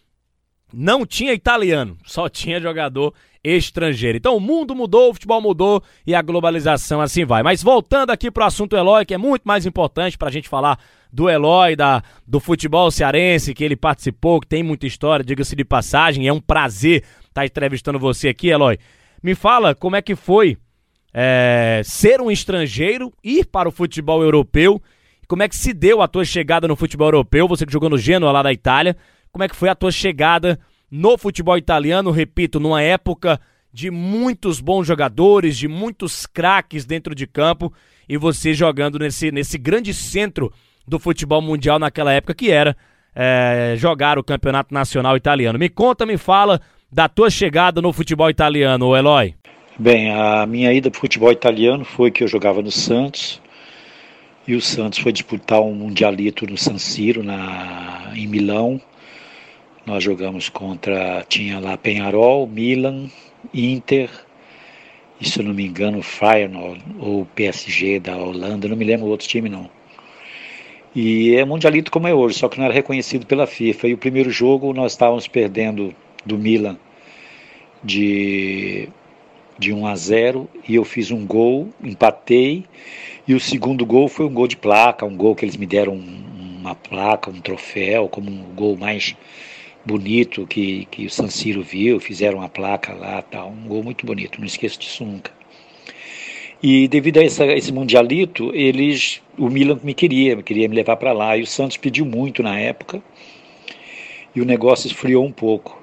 [0.73, 4.17] Não tinha italiano, só tinha jogador estrangeiro.
[4.17, 7.43] Então o mundo mudou, o futebol mudou e a globalização assim vai.
[7.43, 10.47] Mas voltando aqui para o assunto Eloy, que é muito mais importante para a gente
[10.47, 10.79] falar
[11.12, 15.65] do Eloy, da, do futebol cearense, que ele participou, que tem muita história, diga-se de
[15.65, 16.28] passagem.
[16.28, 18.78] É um prazer estar tá entrevistando você aqui, Eloy.
[19.21, 20.58] Me fala como é que foi
[21.13, 24.82] é, ser um estrangeiro, ir para o futebol europeu.
[25.28, 27.47] Como é que se deu a tua chegada no futebol europeu?
[27.47, 28.95] Você que jogou no Genoa lá da Itália.
[29.32, 32.12] Como é que foi a tua chegada no futebol italiano?
[32.12, 33.39] Repito, numa época
[33.74, 37.74] de muitos bons jogadores, de muitos craques dentro de campo
[38.10, 40.52] e você jogando nesse, nesse grande centro
[40.88, 42.76] do futebol mundial naquela época, que era
[43.15, 45.60] é, jogar o campeonato nacional italiano.
[45.60, 49.36] Me conta, me fala da tua chegada no futebol italiano, Eloy.
[49.80, 53.41] Bem, a minha ida para o futebol italiano foi que eu jogava no Santos
[54.48, 58.82] e o Santos foi disputar um mundialito no San Siro, na, em Milão.
[59.86, 63.10] Nós jogamos contra, tinha lá Penharol, Milan,
[63.54, 64.10] Inter,
[65.20, 69.28] e se eu não me engano, Feyenoord ou PSG da Holanda, não me lembro outro
[69.28, 69.70] time não.
[70.93, 73.88] E é mundialito como é hoje, só que não era reconhecido pela FIFA.
[73.88, 75.93] E o primeiro jogo nós estávamos perdendo
[76.25, 76.77] do Milan
[77.84, 78.89] de,
[79.58, 82.65] de 1 a 0 e eu fiz um gol, empatei.
[83.27, 85.93] E o segundo gol foi um gol de placa, um gol que eles me deram
[85.93, 89.15] uma placa, um troféu, como um gol mais
[89.86, 94.06] bonito que, que o San Siro viu, fizeram uma placa lá, tal, um gol muito
[94.06, 95.32] bonito, não esqueço disso nunca.
[96.63, 101.12] E devido a essa, esse mundialito, eles, o Milan me queria, queria me levar para
[101.12, 101.36] lá.
[101.36, 103.02] E o Santos pediu muito na época.
[104.36, 105.82] E o negócio esfriou um pouco.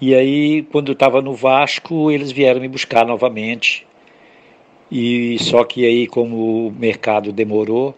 [0.00, 3.86] E aí, quando eu estava no Vasco, eles vieram me buscar novamente.
[4.92, 7.96] E só que aí, como o mercado demorou,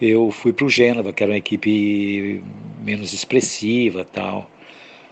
[0.00, 2.42] eu fui para o Gênova, que era uma equipe
[2.82, 4.50] menos expressiva tal.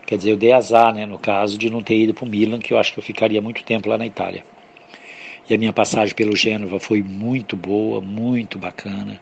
[0.07, 2.59] Quer dizer, eu dei azar, né, no caso, de não ter ido para o Milan,
[2.59, 4.45] que eu acho que eu ficaria muito tempo lá na Itália.
[5.49, 9.21] E a minha passagem pelo Gênova foi muito boa, muito bacana.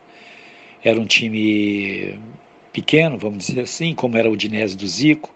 [0.83, 2.17] Era um time
[2.71, 5.33] pequeno, vamos dizer assim, como era o Dinésio do Zico,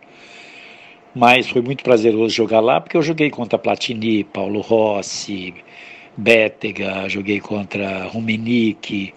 [1.13, 5.54] mas foi muito prazeroso jogar lá, porque eu joguei contra Platini, Paulo Rossi,
[6.15, 9.13] Bétega, joguei contra Rumenique,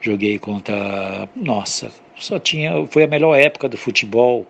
[0.00, 1.28] joguei contra.
[1.36, 2.86] Nossa, só tinha.
[2.86, 4.46] Foi a melhor época do futebol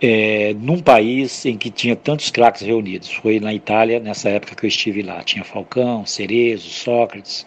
[0.00, 3.10] é, num país em que tinha tantos craques reunidos.
[3.10, 5.22] Foi na Itália, nessa época que eu estive lá.
[5.22, 7.46] Tinha Falcão, Cerezo, Sócrates,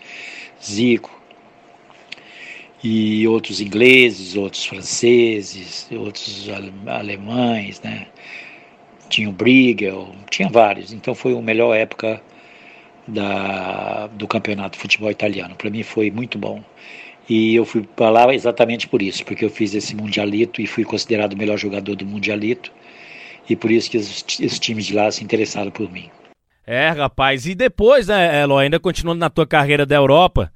[0.64, 1.22] Zico
[2.84, 6.48] e outros ingleses, outros franceses, outros
[6.88, 8.08] alemães, né?
[9.10, 10.94] Tinha o Briegel, tinha vários.
[10.94, 12.22] Então foi a melhor época
[13.08, 15.56] da, do campeonato de futebol italiano.
[15.56, 16.64] Para mim foi muito bom.
[17.34, 20.84] E eu fui para lá exatamente por isso, porque eu fiz esse mundialito e fui
[20.84, 22.70] considerado o melhor jogador do mundialito.
[23.50, 26.10] E por isso que os, os times de lá se interessaram por mim.
[26.68, 27.46] É, rapaz.
[27.46, 30.52] E depois, né, Elo, ainda continuando na tua carreira da Europa,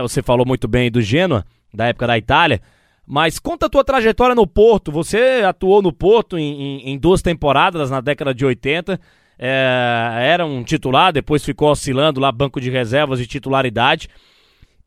[0.00, 2.62] você falou muito bem do Genoa, da época da Itália,
[3.06, 4.90] mas conta a tua trajetória no Porto.
[4.92, 8.98] Você atuou no Porto em, em, em duas temporadas na década de 80.
[9.38, 14.08] É, era um titular, depois ficou oscilando lá, banco de reservas de titularidade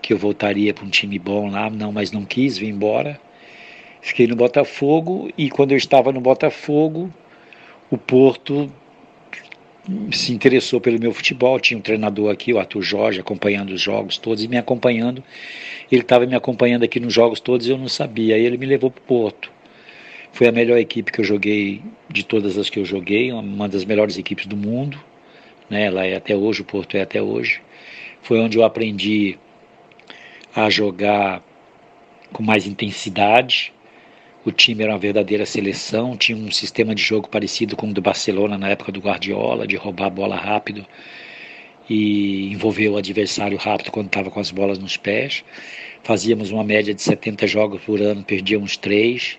[0.00, 3.20] que eu voltaria para um time bom lá, não, mas não quis, vim embora.
[4.00, 7.12] Fiquei no Botafogo e quando eu estava no Botafogo,
[7.90, 8.70] o Porto
[10.12, 11.58] se interessou pelo meu futebol.
[11.58, 15.22] Tinha um treinador aqui, o Arthur Jorge, acompanhando os jogos todos e me acompanhando.
[15.90, 18.34] Ele estava me acompanhando aqui nos jogos todos e eu não sabia.
[18.34, 19.50] Aí ele me levou para o Porto.
[20.32, 23.84] Foi a melhor equipe que eu joguei de todas as que eu joguei, uma das
[23.84, 24.98] melhores equipes do mundo.
[25.68, 25.84] Né?
[25.84, 27.60] Ela é até hoje, o Porto é até hoje.
[28.22, 29.38] Foi onde eu aprendi
[30.54, 31.42] a jogar
[32.32, 33.72] com mais intensidade.
[34.44, 38.00] O time era uma verdadeira seleção, tinha um sistema de jogo parecido com o do
[38.00, 40.86] Barcelona na época do Guardiola, de roubar a bola rápido
[41.88, 45.44] e envolver o adversário rápido quando estava com as bolas nos pés.
[46.02, 49.38] Fazíamos uma média de 70 jogos por ano, perdíamos três.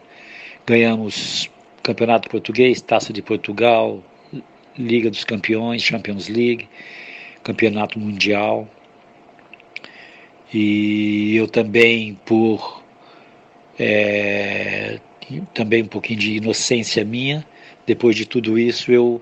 [0.69, 1.49] Ganhamos
[1.81, 4.03] Campeonato Português, Taça de Portugal,
[4.77, 6.69] Liga dos Campeões, Champions League,
[7.41, 8.69] Campeonato Mundial.
[10.53, 12.83] E eu também, por
[13.79, 14.99] é,
[15.55, 17.43] também um pouquinho de inocência minha,
[17.87, 19.19] depois de tudo isso, eu,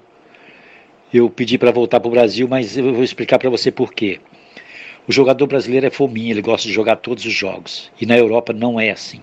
[1.13, 4.19] eu pedi para voltar para o Brasil, mas eu vou explicar para você por quê.
[5.07, 7.89] O jogador brasileiro é fominha, ele gosta de jogar todos os jogos.
[8.01, 9.21] E na Europa não é assim.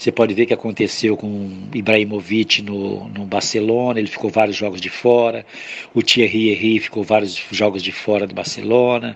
[0.00, 4.88] Você pode ver que aconteceu com Ibrahimovic no, no Barcelona, ele ficou vários jogos de
[4.88, 5.44] fora.
[5.92, 9.14] O Thierry Henry ficou vários jogos de fora do Barcelona.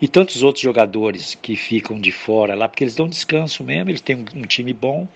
[0.00, 4.00] E tantos outros jogadores que ficam de fora lá, porque eles dão descanso mesmo, eles
[4.00, 5.08] têm um, um time bom.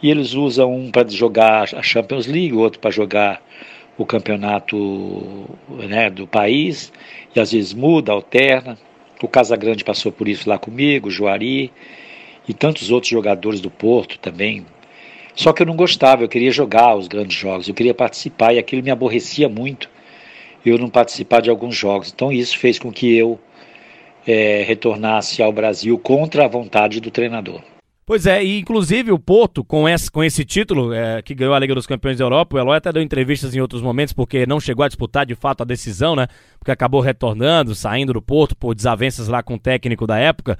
[0.00, 3.42] E eles usam um para jogar a Champions League, outro para jogar
[3.98, 6.92] o campeonato né, do país.
[7.34, 8.78] E às vezes muda, alterna.
[9.20, 11.72] O Casagrande passou por isso lá comigo, o Juari
[12.48, 14.66] e tantos outros jogadores do Porto também.
[15.34, 18.58] Só que eu não gostava, eu queria jogar os grandes jogos, eu queria participar e
[18.58, 19.90] aquilo me aborrecia muito.
[20.64, 22.12] eu não participar de alguns jogos.
[22.14, 23.38] Então isso fez com que eu
[24.26, 27.60] é, retornasse ao Brasil contra a vontade do treinador.
[28.06, 31.58] Pois é, e inclusive o Porto, com esse, com esse título, é, que ganhou a
[31.58, 34.60] Liga dos Campeões da Europa, o Eloy até deu entrevistas em outros momentos, porque não
[34.60, 36.26] chegou a disputar de fato a decisão, né?
[36.58, 40.58] Porque acabou retornando, saindo do Porto por desavenças lá com o técnico da época.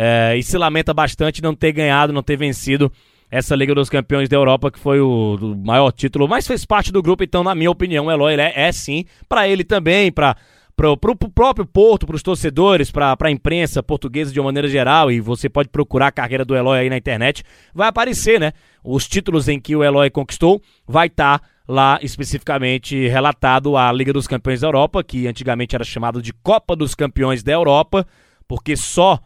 [0.00, 2.92] É, e se lamenta bastante não ter ganhado, não ter vencido
[3.28, 6.92] essa Liga dos Campeões da Europa, que foi o, o maior título, mas fez parte
[6.92, 10.36] do grupo, então, na minha opinião, o Eloy é, é sim, para ele também, para
[10.76, 15.10] pro, pro próprio Porto, para os torcedores, para a imprensa portuguesa de uma maneira geral,
[15.10, 17.42] e você pode procurar a carreira do Eloy aí na internet,
[17.74, 18.52] vai aparecer, né?
[18.84, 24.12] Os títulos em que o Eloy conquistou, vai estar tá lá especificamente relatado a Liga
[24.12, 28.06] dos Campeões da Europa, que antigamente era chamado de Copa dos Campeões da Europa,
[28.46, 29.18] porque só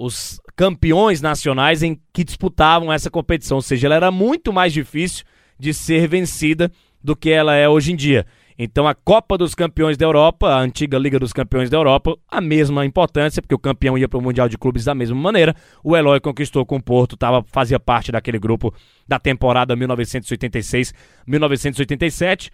[0.00, 5.26] os campeões nacionais em que disputavam essa competição, ou seja, ela era muito mais difícil
[5.58, 6.72] de ser vencida
[7.04, 8.24] do que ela é hoje em dia.
[8.58, 12.40] Então a Copa dos Campeões da Europa, a antiga Liga dos Campeões da Europa, a
[12.40, 15.54] mesma importância, porque o campeão ia para o Mundial de Clubes da mesma maneira.
[15.84, 18.72] O Eloy conquistou com o Porto, tava, fazia parte daquele grupo
[19.06, 22.48] da temporada 1986-1987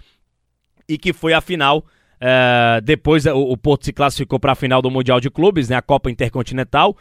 [0.89, 1.85] e que foi a final.
[2.21, 5.77] É, depois o, o, Porto se classificou para a final do Mundial de Clubes, né,
[5.77, 6.97] a Copa Intercontinental,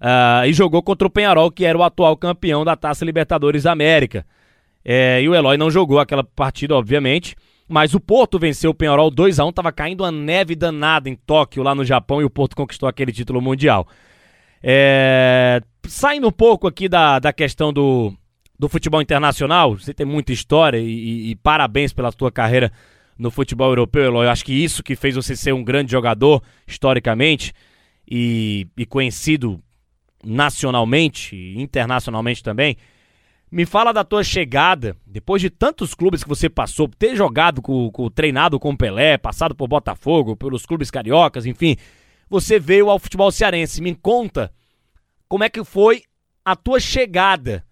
[0.00, 3.72] é, e jogou contra o Penharol, que era o atual campeão da Taça Libertadores da
[3.72, 4.26] América.
[4.84, 7.34] É, e o Eloy não jogou aquela partida, obviamente.
[7.68, 11.16] Mas o Porto venceu o Penharol 2 a 1 tava caindo a neve danada em
[11.16, 13.88] Tóquio, lá no Japão, e o Porto conquistou aquele título mundial.
[14.62, 15.60] É...
[15.88, 18.12] Saindo um pouco aqui da, da questão do,
[18.58, 22.70] do futebol internacional, você tem muita história e, e, e parabéns pela tua carreira
[23.18, 24.26] no futebol europeu, Eloy.
[24.26, 27.52] Eu acho que isso que fez você ser um grande jogador, historicamente,
[28.08, 29.60] e, e conhecido
[30.24, 32.76] nacionalmente, internacionalmente também.
[33.50, 37.90] Me fala da tua chegada, depois de tantos clubes que você passou, ter jogado, com,
[37.90, 41.76] com, treinado com Pelé, passado por Botafogo, pelos clubes cariocas, enfim.
[42.28, 43.80] Você veio ao futebol cearense.
[43.80, 44.52] Me conta
[45.28, 46.02] como é que foi
[46.44, 47.64] a tua chegada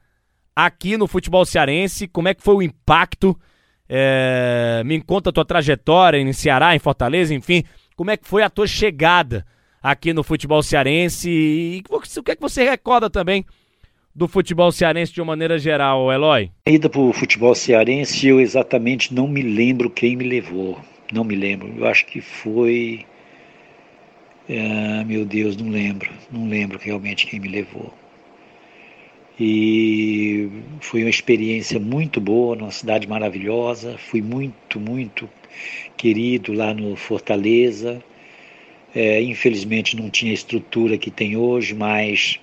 [0.54, 3.38] aqui no futebol cearense, como é que foi o impacto.
[3.88, 7.64] É, me conta a tua trajetória em Ceará, em Fortaleza, enfim.
[7.96, 9.44] Como é que foi a tua chegada
[9.84, 13.44] aqui no futebol cearense e o que é que você recorda também
[14.14, 16.50] do futebol cearense de uma maneira geral, Eloy?
[16.66, 20.80] A ida para o futebol cearense, eu exatamente não me lembro quem me levou.
[21.12, 21.70] Não me lembro.
[21.76, 23.04] Eu acho que foi.
[24.48, 26.10] Ah, meu Deus, não lembro.
[26.32, 27.92] Não lembro realmente quem me levou.
[29.38, 30.48] E
[30.80, 33.98] foi uma experiência muito boa, numa cidade maravilhosa.
[33.98, 35.28] Fui muito, muito
[35.96, 38.02] querido lá no Fortaleza.
[38.94, 42.38] É, infelizmente não tinha a estrutura que tem hoje, mas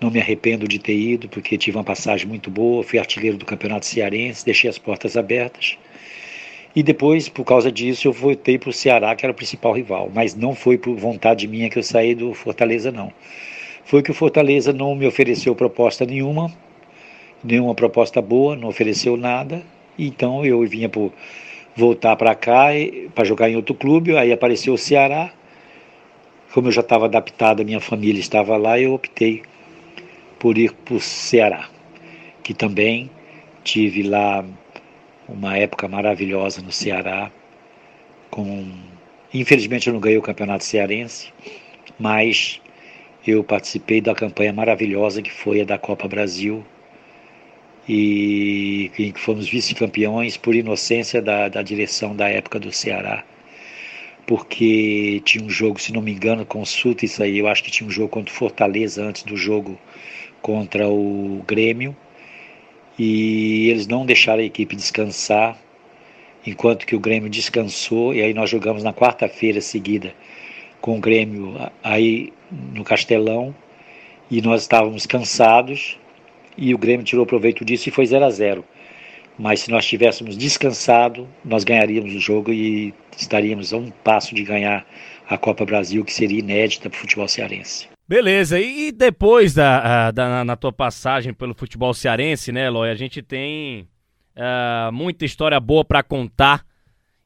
[0.00, 3.44] não me arrependo de ter ido, porque tive uma passagem muito boa, fui artilheiro do
[3.44, 5.78] Campeonato Cearense, deixei as portas abertas.
[6.76, 10.10] E depois, por causa disso, eu voltei para o Ceará, que era o principal rival.
[10.12, 13.12] Mas não foi por vontade minha que eu saí do Fortaleza, não.
[13.84, 16.52] Foi que o Fortaleza não me ofereceu proposta nenhuma,
[17.44, 19.62] nenhuma proposta boa, não ofereceu nada.
[19.96, 21.12] Então eu vinha por
[21.76, 22.68] voltar para cá
[23.14, 24.16] para jogar em outro clube.
[24.16, 25.32] Aí apareceu o Ceará.
[26.54, 29.42] Como eu já estava adaptado, a minha família estava lá, eu optei
[30.38, 31.68] por ir para o Ceará,
[32.44, 33.10] que também
[33.64, 34.44] tive lá
[35.28, 37.28] uma época maravilhosa no Ceará.
[38.30, 38.70] Com...
[39.32, 41.32] Infelizmente eu não ganhei o campeonato cearense,
[41.98, 42.60] mas
[43.26, 46.64] eu participei da campanha maravilhosa que foi a da Copa Brasil
[47.88, 53.24] e que fomos vice-campeões por inocência da, da direção da época do Ceará
[54.26, 57.86] porque tinha um jogo, se não me engano, consulta isso aí, eu acho que tinha
[57.86, 59.78] um jogo contra o Fortaleza antes do jogo
[60.40, 61.96] contra o Grêmio.
[62.98, 65.58] E eles não deixaram a equipe descansar,
[66.46, 70.14] enquanto que o Grêmio descansou, e aí nós jogamos na quarta-feira seguida
[70.80, 73.54] com o Grêmio aí no Castelão,
[74.30, 75.98] e nós estávamos cansados,
[76.56, 78.64] e o Grêmio tirou proveito disso e foi 0 a 0
[79.38, 84.44] Mas se nós tivéssemos descansado, nós ganharíamos o jogo e estaríamos a um passo de
[84.44, 84.86] ganhar
[85.28, 87.88] a Copa Brasil, que seria inédita para o futebol cearense.
[88.06, 93.22] Beleza, e depois da, da na tua passagem pelo futebol cearense, né, Eloy, a gente
[93.22, 93.88] tem
[94.36, 96.64] uh, muita história boa para contar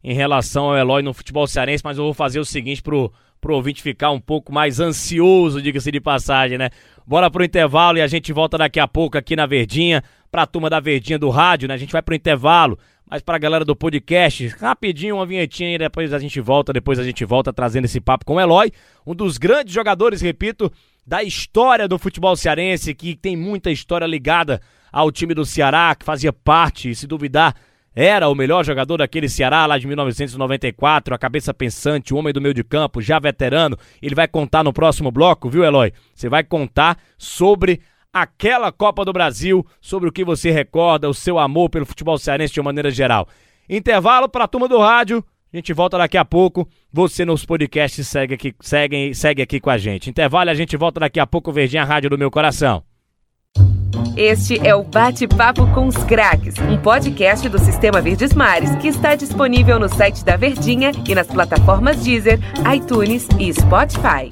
[0.02, 3.54] em relação ao Eloy no futebol cearense, mas eu vou fazer o seguinte pro, pro
[3.54, 6.70] ouvinte ficar um pouco mais ansioso, diga-se de passagem, né?
[7.06, 10.68] Bora pro intervalo e a gente volta daqui a pouco aqui na Verdinha, pra turma
[10.68, 11.74] da Verdinha do rádio, né?
[11.74, 12.78] A gente vai pro intervalo,
[13.08, 17.04] mas pra galera do podcast, rapidinho uma vinhetinha e depois a gente volta, depois a
[17.04, 18.70] gente volta trazendo esse papo com o Eloy,
[19.06, 20.70] um dos grandes jogadores, repito,
[21.06, 24.60] da história do futebol cearense, que tem muita história ligada
[24.92, 27.54] ao time do Ceará, que fazia parte, se duvidar,
[27.94, 32.40] era o melhor jogador daquele Ceará lá de 1994, a cabeça pensante, o homem do
[32.40, 33.76] meio de campo, já veterano.
[34.00, 35.92] Ele vai contar no próximo bloco, viu, Eloy?
[36.14, 37.80] Você vai contar sobre
[38.12, 42.54] aquela Copa do Brasil, sobre o que você recorda, o seu amor pelo futebol cearense
[42.54, 43.28] de uma maneira geral.
[43.68, 45.24] Intervalo para a turma do rádio.
[45.52, 46.68] A gente volta daqui a pouco.
[46.92, 50.10] Você nos podcasts segue aqui, segue, segue aqui com a gente.
[50.10, 52.87] Intervalo, a gente volta daqui a pouco, Verdinha Rádio do meu coração.
[54.18, 59.14] Este é o Bate-Papo com os Craques, um podcast do Sistema Verdes Mares que está
[59.14, 62.40] disponível no site da Verdinha e nas plataformas Deezer,
[62.74, 64.28] iTunes e Spotify.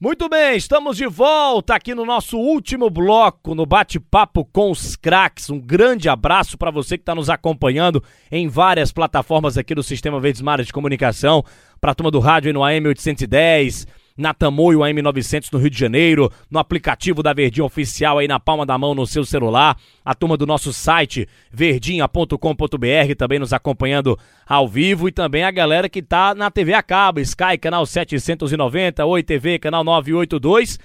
[0.00, 5.50] Muito bem, estamos de volta aqui no nosso último bloco, no Bate-Papo com os Craques.
[5.50, 10.20] Um grande abraço para você que está nos acompanhando em várias plataformas aqui do Sistema
[10.20, 11.42] Verdes Mares de Comunicação,
[11.80, 15.78] para a turma do rádio aí no AM 810 na Tamoio AM900 no Rio de
[15.78, 20.14] Janeiro, no aplicativo da Verdinha Oficial aí na palma da mão no seu celular, a
[20.14, 25.08] turma do nosso site verdinha.com.br também nos acompanhando ao vivo.
[25.08, 29.58] E também a galera que tá na TV a cabo, Sky canal 790, Oi TV
[29.58, 30.78] canal 982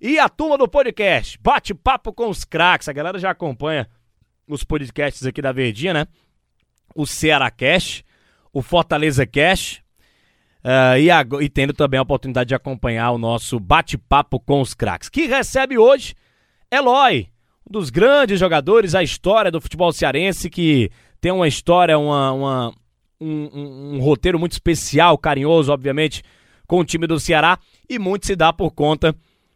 [0.00, 3.88] e a turma do podcast, bate-papo com os craques, a galera já acompanha
[4.46, 6.06] os podcasts aqui da Verdinha, né?
[6.94, 8.04] O Ceará Cash,
[8.52, 9.82] o Fortaleza Cash,
[10.66, 15.08] Uh, e, e, tendo também a oportunidade de acompanhar o nosso bate-papo com os craques,
[15.08, 16.12] que recebe hoje
[16.68, 17.28] Eloy,
[17.64, 20.90] um dos grandes jogadores, a história do futebol cearense, que
[21.20, 22.74] tem uma história, uma, uma
[23.20, 26.24] um, um, um roteiro muito especial, carinhoso, obviamente,
[26.66, 29.14] com o time do Ceará, e muito se dá por conta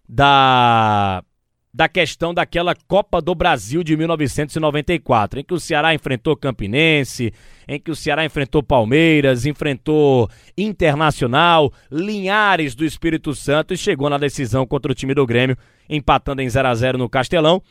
[0.09, 1.25] da
[1.73, 7.33] da questão daquela Copa do Brasil de 1994, em que o Ceará enfrentou Campinense,
[7.69, 14.19] em que o Ceará enfrentou Palmeiras, enfrentou Internacional, Linhares do Espírito Santo e chegou na
[14.19, 15.57] decisão contra o time do Grêmio,
[15.89, 17.63] empatando em 0 a 0 no Castelão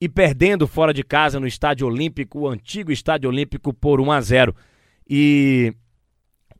[0.00, 4.20] e perdendo fora de casa no Estádio Olímpico, o antigo Estádio Olímpico por 1 a
[4.20, 4.54] 0.
[5.08, 5.74] E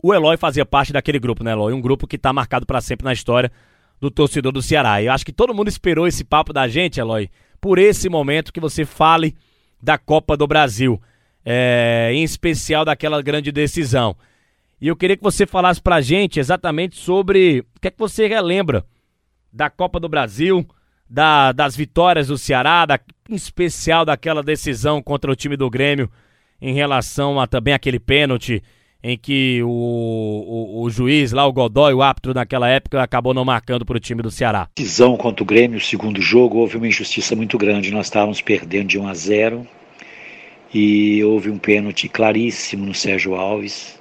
[0.03, 1.73] o Eloy fazia parte daquele grupo, né, Eloy?
[1.73, 3.51] Um grupo que está marcado para sempre na história
[4.03, 5.01] do torcedor do Ceará.
[5.01, 7.31] Eu acho que todo mundo esperou esse papo da gente, Eloy,
[7.61, 9.37] por esse momento que você fale
[9.81, 11.01] da Copa do Brasil,
[11.45, 14.17] é, em especial daquela grande decisão.
[14.81, 18.27] E eu queria que você falasse pra gente exatamente sobre o que é que você
[18.27, 18.85] relembra
[19.53, 20.67] da Copa do Brasil,
[21.09, 22.99] da, das vitórias do Ceará, da,
[23.31, 26.11] em especial daquela decisão contra o time do Grêmio
[26.61, 28.65] em relação a também aquele pênalti
[29.03, 33.45] em que o, o, o, juiz lá, o Godoy, o árbitro naquela época, acabou não
[33.45, 34.69] marcando para o time do Ceará.
[34.77, 37.91] Decisão contra o Grêmio, o segundo jogo, houve uma injustiça muito grande.
[37.91, 39.67] Nós estávamos perdendo de 1 a 0
[40.73, 44.01] e houve um pênalti claríssimo no Sérgio Alves.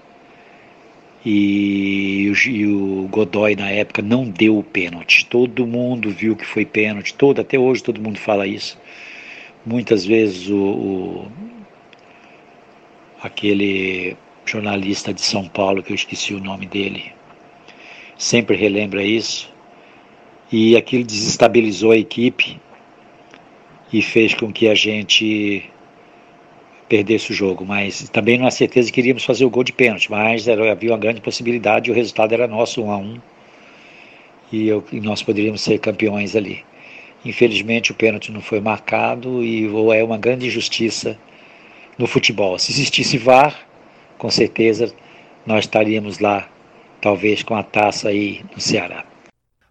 [1.25, 5.25] E, e o Godoy na época não deu o pênalti.
[5.25, 8.77] Todo mundo viu que foi pênalti, todo, até hoje todo mundo fala isso.
[9.65, 11.31] Muitas vezes o, o
[13.21, 17.11] aquele jornalista de São Paulo, que eu esqueci o nome dele,
[18.17, 19.51] sempre relembra isso.
[20.51, 22.59] E aquilo desestabilizou a equipe
[23.91, 25.69] e fez com que a gente
[26.89, 27.65] perdesse o jogo.
[27.65, 30.91] Mas também não há certeza que queríamos fazer o gol de pênalti, mas era, havia
[30.91, 33.17] uma grande possibilidade e o resultado era nosso, um a um.
[34.51, 36.65] E, eu, e nós poderíamos ser campeões ali.
[37.23, 41.17] Infelizmente o pênalti não foi marcado e ou é uma grande injustiça
[41.97, 42.59] no futebol.
[42.59, 43.55] Se existisse VAR,
[44.21, 44.93] com certeza
[45.47, 46.47] nós estaríamos lá,
[47.01, 49.03] talvez com a taça aí no Ceará.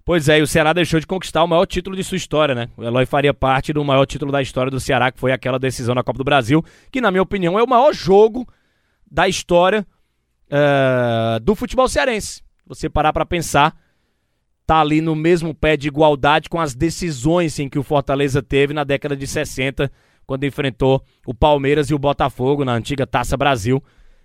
[0.04, 2.68] Pois é, e o Ceará deixou de conquistar o maior título de sua história, né?
[2.76, 5.94] O Eloy faria parte do maior título da história do Ceará, que foi aquela decisão
[5.94, 8.44] na Copa do Brasil, que, na minha opinião, é o maior jogo
[9.08, 9.86] da história
[10.46, 12.42] uh, do futebol cearense.
[12.66, 13.76] Você parar para pensar,
[14.66, 18.74] tá ali no mesmo pé de igualdade com as decisões em que o Fortaleza teve
[18.74, 19.88] na década de 60,
[20.26, 23.80] quando enfrentou o Palmeiras e o Botafogo na antiga Taça Brasil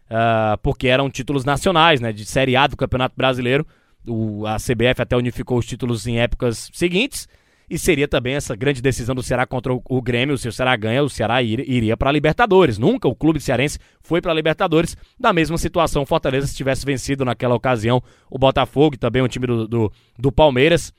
[0.10, 3.66] uh, porque eram títulos nacionais, né, de Série A do Campeonato Brasileiro.
[4.08, 7.28] O, a CBF até unificou os títulos em épocas seguintes.
[7.68, 10.38] E seria também essa grande decisão do Ceará contra o, Grêmio.
[10.38, 12.78] Se o Ceará ganha, o Ceará ir, iria para a Libertadores.
[12.78, 14.96] Nunca o clube cearense foi para a Libertadores.
[15.20, 19.28] Na mesma situação, o Fortaleza, se tivesse vencido naquela ocasião o Botafogo e também o
[19.28, 20.94] time do, do, do Palmeiras,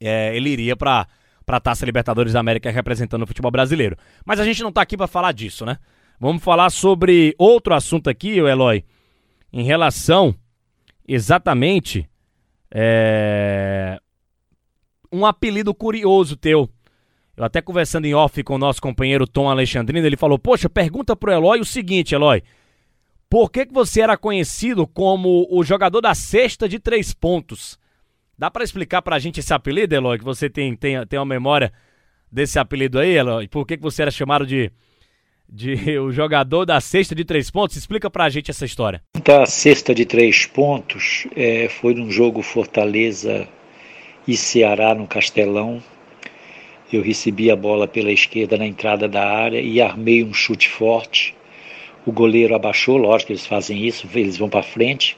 [0.00, 1.06] é, ele iria para
[1.46, 3.96] a Taça Libertadores da América representando o futebol brasileiro.
[4.24, 5.78] Mas a gente não está aqui para falar disso, né?
[6.18, 8.84] Vamos falar sobre outro assunto aqui, Eloy,
[9.52, 10.34] em relação
[11.06, 12.08] exatamente
[12.70, 14.00] é,
[15.12, 16.68] um apelido curioso teu.
[17.36, 21.14] Eu até conversando em off com o nosso companheiro Tom Alexandrino, ele falou: Poxa, pergunta
[21.14, 22.42] pro Eloy o seguinte, Eloy.
[23.28, 27.78] Por que, que você era conhecido como o jogador da cesta de três pontos?
[28.38, 30.18] Dá para explicar pra gente esse apelido, Eloy?
[30.18, 31.72] Que você tem, tem, tem uma memória
[32.30, 33.48] desse apelido aí, Eloy?
[33.48, 34.70] Por que, que você era chamado de
[35.48, 37.76] de o jogador da cesta de três pontos.
[37.76, 39.02] Explica pra gente essa história.
[39.16, 43.48] Então, a cesta de três pontos é, foi num jogo Fortaleza
[44.26, 45.82] e Ceará no Castelão.
[46.92, 51.34] Eu recebi a bola pela esquerda na entrada da área e armei um chute forte.
[52.04, 55.16] O goleiro abaixou, lógico que eles fazem isso, eles vão para frente.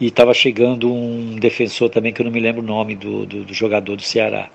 [0.00, 3.44] E estava chegando um defensor também, que eu não me lembro o nome do, do,
[3.44, 4.50] do jogador do Ceará.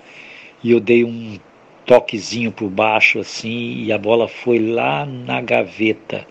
[0.63, 1.37] E eu dei um
[1.85, 6.27] toquezinho por baixo assim e a bola foi lá na gaveta.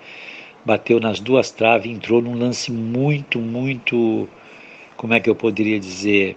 [0.64, 4.28] Bateu nas duas traves, entrou num lance muito, muito,
[4.96, 6.36] como é que eu poderia dizer,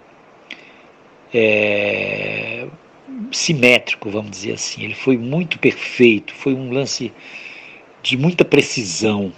[1.32, 2.66] é,
[3.32, 4.84] simétrico, vamos dizer assim.
[4.84, 7.12] Ele foi muito perfeito, foi um lance
[8.02, 9.32] de muita precisão.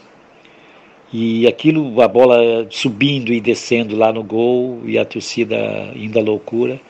[1.13, 5.57] E aquilo, a bola subindo e descendo lá no gol e a torcida
[5.93, 6.81] à loucura.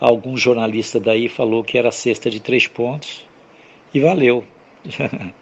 [0.00, 3.26] Algum jornalista daí falou que era cesta de três pontos
[3.92, 4.44] e valeu.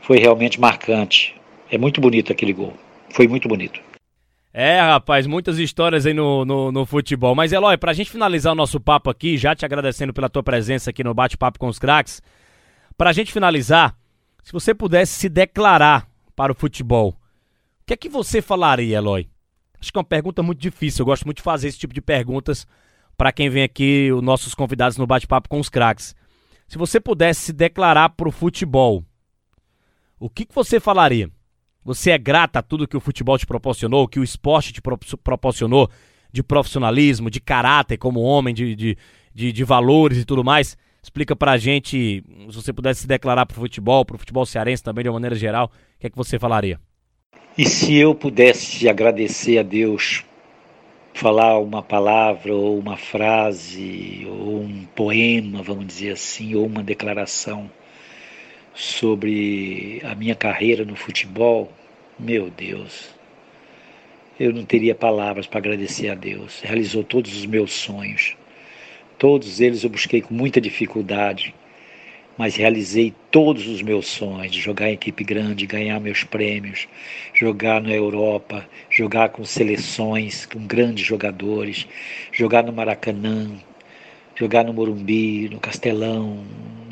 [0.00, 1.34] Foi realmente marcante.
[1.70, 2.72] É muito bonito aquele gol.
[3.10, 3.80] Foi muito bonito.
[4.52, 7.34] É, rapaz, muitas histórias aí no, no, no futebol.
[7.34, 10.90] Mas, Eloy, pra gente finalizar o nosso papo aqui, já te agradecendo pela tua presença
[10.90, 12.22] aqui no Bate-Papo com os Craques,
[12.96, 13.94] pra gente finalizar,
[14.42, 19.28] se você pudesse se declarar para o futebol, o que é que você falaria, Eloy?
[19.78, 22.00] Acho que é uma pergunta muito difícil, eu gosto muito de fazer esse tipo de
[22.00, 22.66] perguntas
[23.16, 26.14] para quem vem aqui, os nossos convidados no bate-papo com os craques.
[26.68, 29.04] Se você pudesse se declarar para o futebol,
[30.18, 31.30] o que, que você falaria?
[31.84, 34.98] Você é grata a tudo que o futebol te proporcionou, que o esporte te pro
[35.22, 35.88] proporcionou,
[36.32, 38.98] de profissionalismo, de caráter como homem, de, de,
[39.32, 40.76] de, de valores e tudo mais?
[41.02, 45.08] Explica pra gente, se você pudesse se declarar pro futebol, pro futebol cearense também, de
[45.08, 46.80] uma maneira geral, o que é que você falaria?
[47.56, 50.24] E se eu pudesse agradecer a Deus
[51.16, 57.70] falar uma palavra ou uma frase ou um poema, vamos dizer assim, ou uma declaração
[58.74, 61.72] sobre a minha carreira no futebol,
[62.18, 63.08] meu Deus,
[64.38, 66.60] eu não teria palavras para agradecer a Deus.
[66.60, 68.36] Realizou todos os meus sonhos.
[69.18, 71.54] Todos eles eu busquei com muita dificuldade
[72.36, 76.86] mas realizei todos os meus sonhos jogar em equipe grande, ganhar meus prêmios,
[77.32, 81.86] jogar na Europa, jogar com seleções, com grandes jogadores,
[82.32, 83.50] jogar no Maracanã,
[84.34, 86.44] jogar no Morumbi, no Castelão,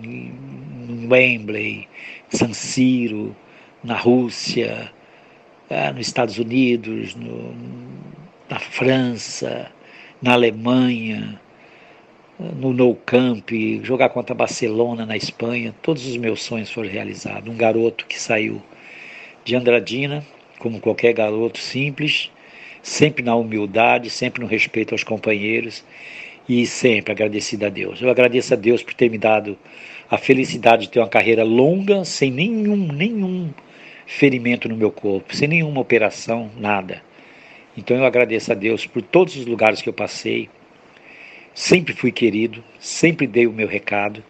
[0.02, 1.88] no Wembley,
[2.30, 3.36] San Siro,
[3.82, 4.90] na Rússia,
[5.68, 7.54] ah, nos Estados Unidos, no,
[8.48, 9.70] na França,
[10.22, 11.38] na Alemanha,
[12.38, 13.50] no Nou Camp,
[13.82, 17.52] jogar contra Barcelona na Espanha, todos os meus sonhos foram realizados.
[17.52, 18.60] Um garoto que saiu
[19.44, 20.24] de Andradina,
[20.58, 22.30] como qualquer garoto simples,
[22.82, 25.84] sempre na humildade, sempre no respeito aos companheiros
[26.48, 28.02] e sempre agradecido a Deus.
[28.02, 29.56] Eu agradeço a Deus por ter me dado
[30.10, 33.50] a felicidade de ter uma carreira longa, sem nenhum, nenhum
[34.06, 37.02] ferimento no meu corpo, sem nenhuma operação, nada.
[37.76, 40.48] Então eu agradeço a Deus por todos os lugares que eu passei,
[41.54, 44.22] Sempre fui querido, sempre dei o meu recado,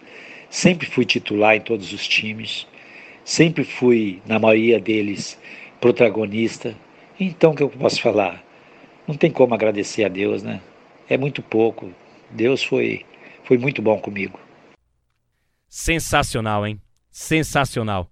[0.51, 2.67] sempre fui titular em todos os times,
[3.25, 5.39] sempre fui, na maioria deles,
[5.81, 6.77] protagonista.
[7.19, 8.45] Então, o que eu posso falar?
[9.09, 10.61] Não tem como agradecer a Deus, né?
[11.09, 11.91] É muito pouco.
[12.31, 13.05] Deus foi,
[13.45, 14.39] foi muito bom comigo.
[15.69, 16.81] Sensacional, hein?
[17.11, 18.11] Sensacional.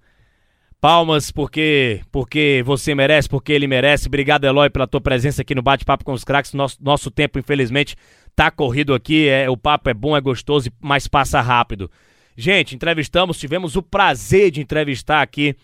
[0.81, 4.09] Palmas porque porque você merece, porque ele merece.
[4.09, 6.53] Obrigado, Eloy, pela tua presença aqui no Bate-Papo com os Craques.
[6.55, 7.95] Nosso, nosso tempo, infelizmente,
[8.35, 11.91] tá corrido aqui, é, o papo é bom, é gostoso, mas passa rápido.
[12.37, 15.55] Gente, entrevistamos, tivemos o prazer de entrevistar aqui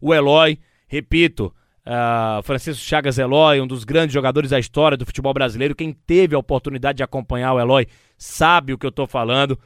[0.00, 1.54] o Eloy, repito,
[1.86, 5.74] uh, Francisco Chagas Eloy, um dos grandes jogadores da história do futebol brasileiro.
[5.74, 9.58] Quem teve a oportunidade de acompanhar o Eloy sabe o que eu tô falando.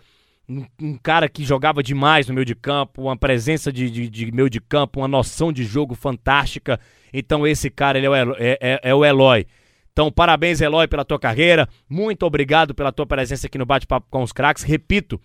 [0.49, 4.33] Um, um cara que jogava demais no meio de campo, uma presença de, de, de,
[4.33, 6.81] meio de campo, uma noção de jogo fantástica.
[7.13, 9.47] Então esse cara ele é, o, é, é, é o Eloy.
[9.99, 11.69] Então, parabéns, Eloy, pela tua carreira.
[11.91, 14.63] Muito obrigado pela tua presença aqui no Bate-Papo com os Craques.
[14.63, 15.21] Repito,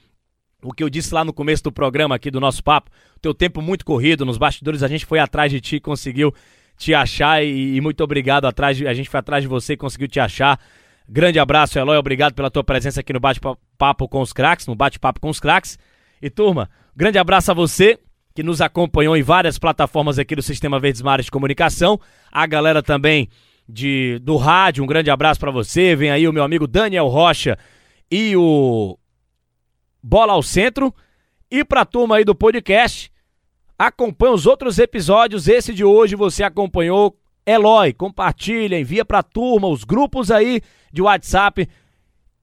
[0.63, 2.89] o que eu disse lá no começo do programa aqui do nosso papo,
[3.21, 6.33] teu tempo muito corrido, nos bastidores a gente foi atrás de ti, conseguiu
[6.75, 10.07] te achar e, e muito obrigado atrás de, a gente foi atrás de você conseguiu
[10.07, 10.59] te achar.
[11.07, 15.19] Grande abraço, Eloy, obrigado pela tua presença aqui no Bate-Papo com os Craques, no Bate-Papo
[15.19, 15.77] com os Craques.
[16.19, 17.99] E turma, grande abraço a você
[18.33, 21.99] que nos acompanhou em várias plataformas aqui do Sistema Verdes Mares de Comunicação,
[22.31, 23.29] a galera também
[23.67, 24.83] de, do rádio.
[24.83, 25.95] Um grande abraço para você.
[25.95, 27.57] Vem aí o meu amigo Daniel Rocha
[28.09, 28.97] e o
[30.01, 30.93] Bola ao Centro.
[31.49, 33.11] E pra turma aí do podcast,
[33.77, 35.47] acompanha os outros episódios.
[35.47, 37.17] Esse de hoje você acompanhou.
[37.45, 40.61] Eloy, compartilha, envia pra turma, os grupos aí
[40.93, 41.67] de WhatsApp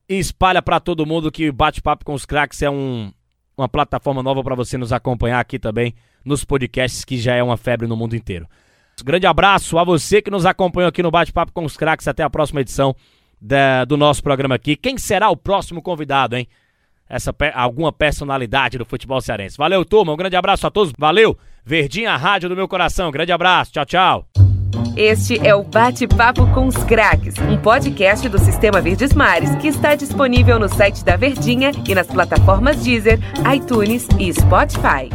[0.06, 3.12] e espalha para todo mundo que bate-papo com os craques é um,
[3.56, 5.94] uma plataforma nova para você nos acompanhar aqui também
[6.24, 8.46] nos podcasts, que já é uma febre no mundo inteiro.
[9.02, 12.08] Grande abraço a você que nos acompanhou aqui no Bate-Papo com os Craques.
[12.08, 12.94] Até a próxima edição
[13.86, 14.76] do nosso programa aqui.
[14.76, 16.46] Quem será o próximo convidado, hein?
[17.08, 19.56] Essa alguma personalidade do futebol cearense.
[19.56, 20.12] Valeu, turma.
[20.12, 20.92] Um grande abraço a todos.
[20.96, 21.36] Valeu.
[21.64, 23.10] Verdinha Rádio do meu coração.
[23.10, 23.72] Grande abraço.
[23.72, 24.26] Tchau, tchau.
[24.96, 29.94] Este é o Bate-Papo com os Craques, um podcast do Sistema Verdes Mares que está
[29.94, 33.18] disponível no site da Verdinha e nas plataformas Deezer,
[33.52, 35.08] iTunes e Spotify.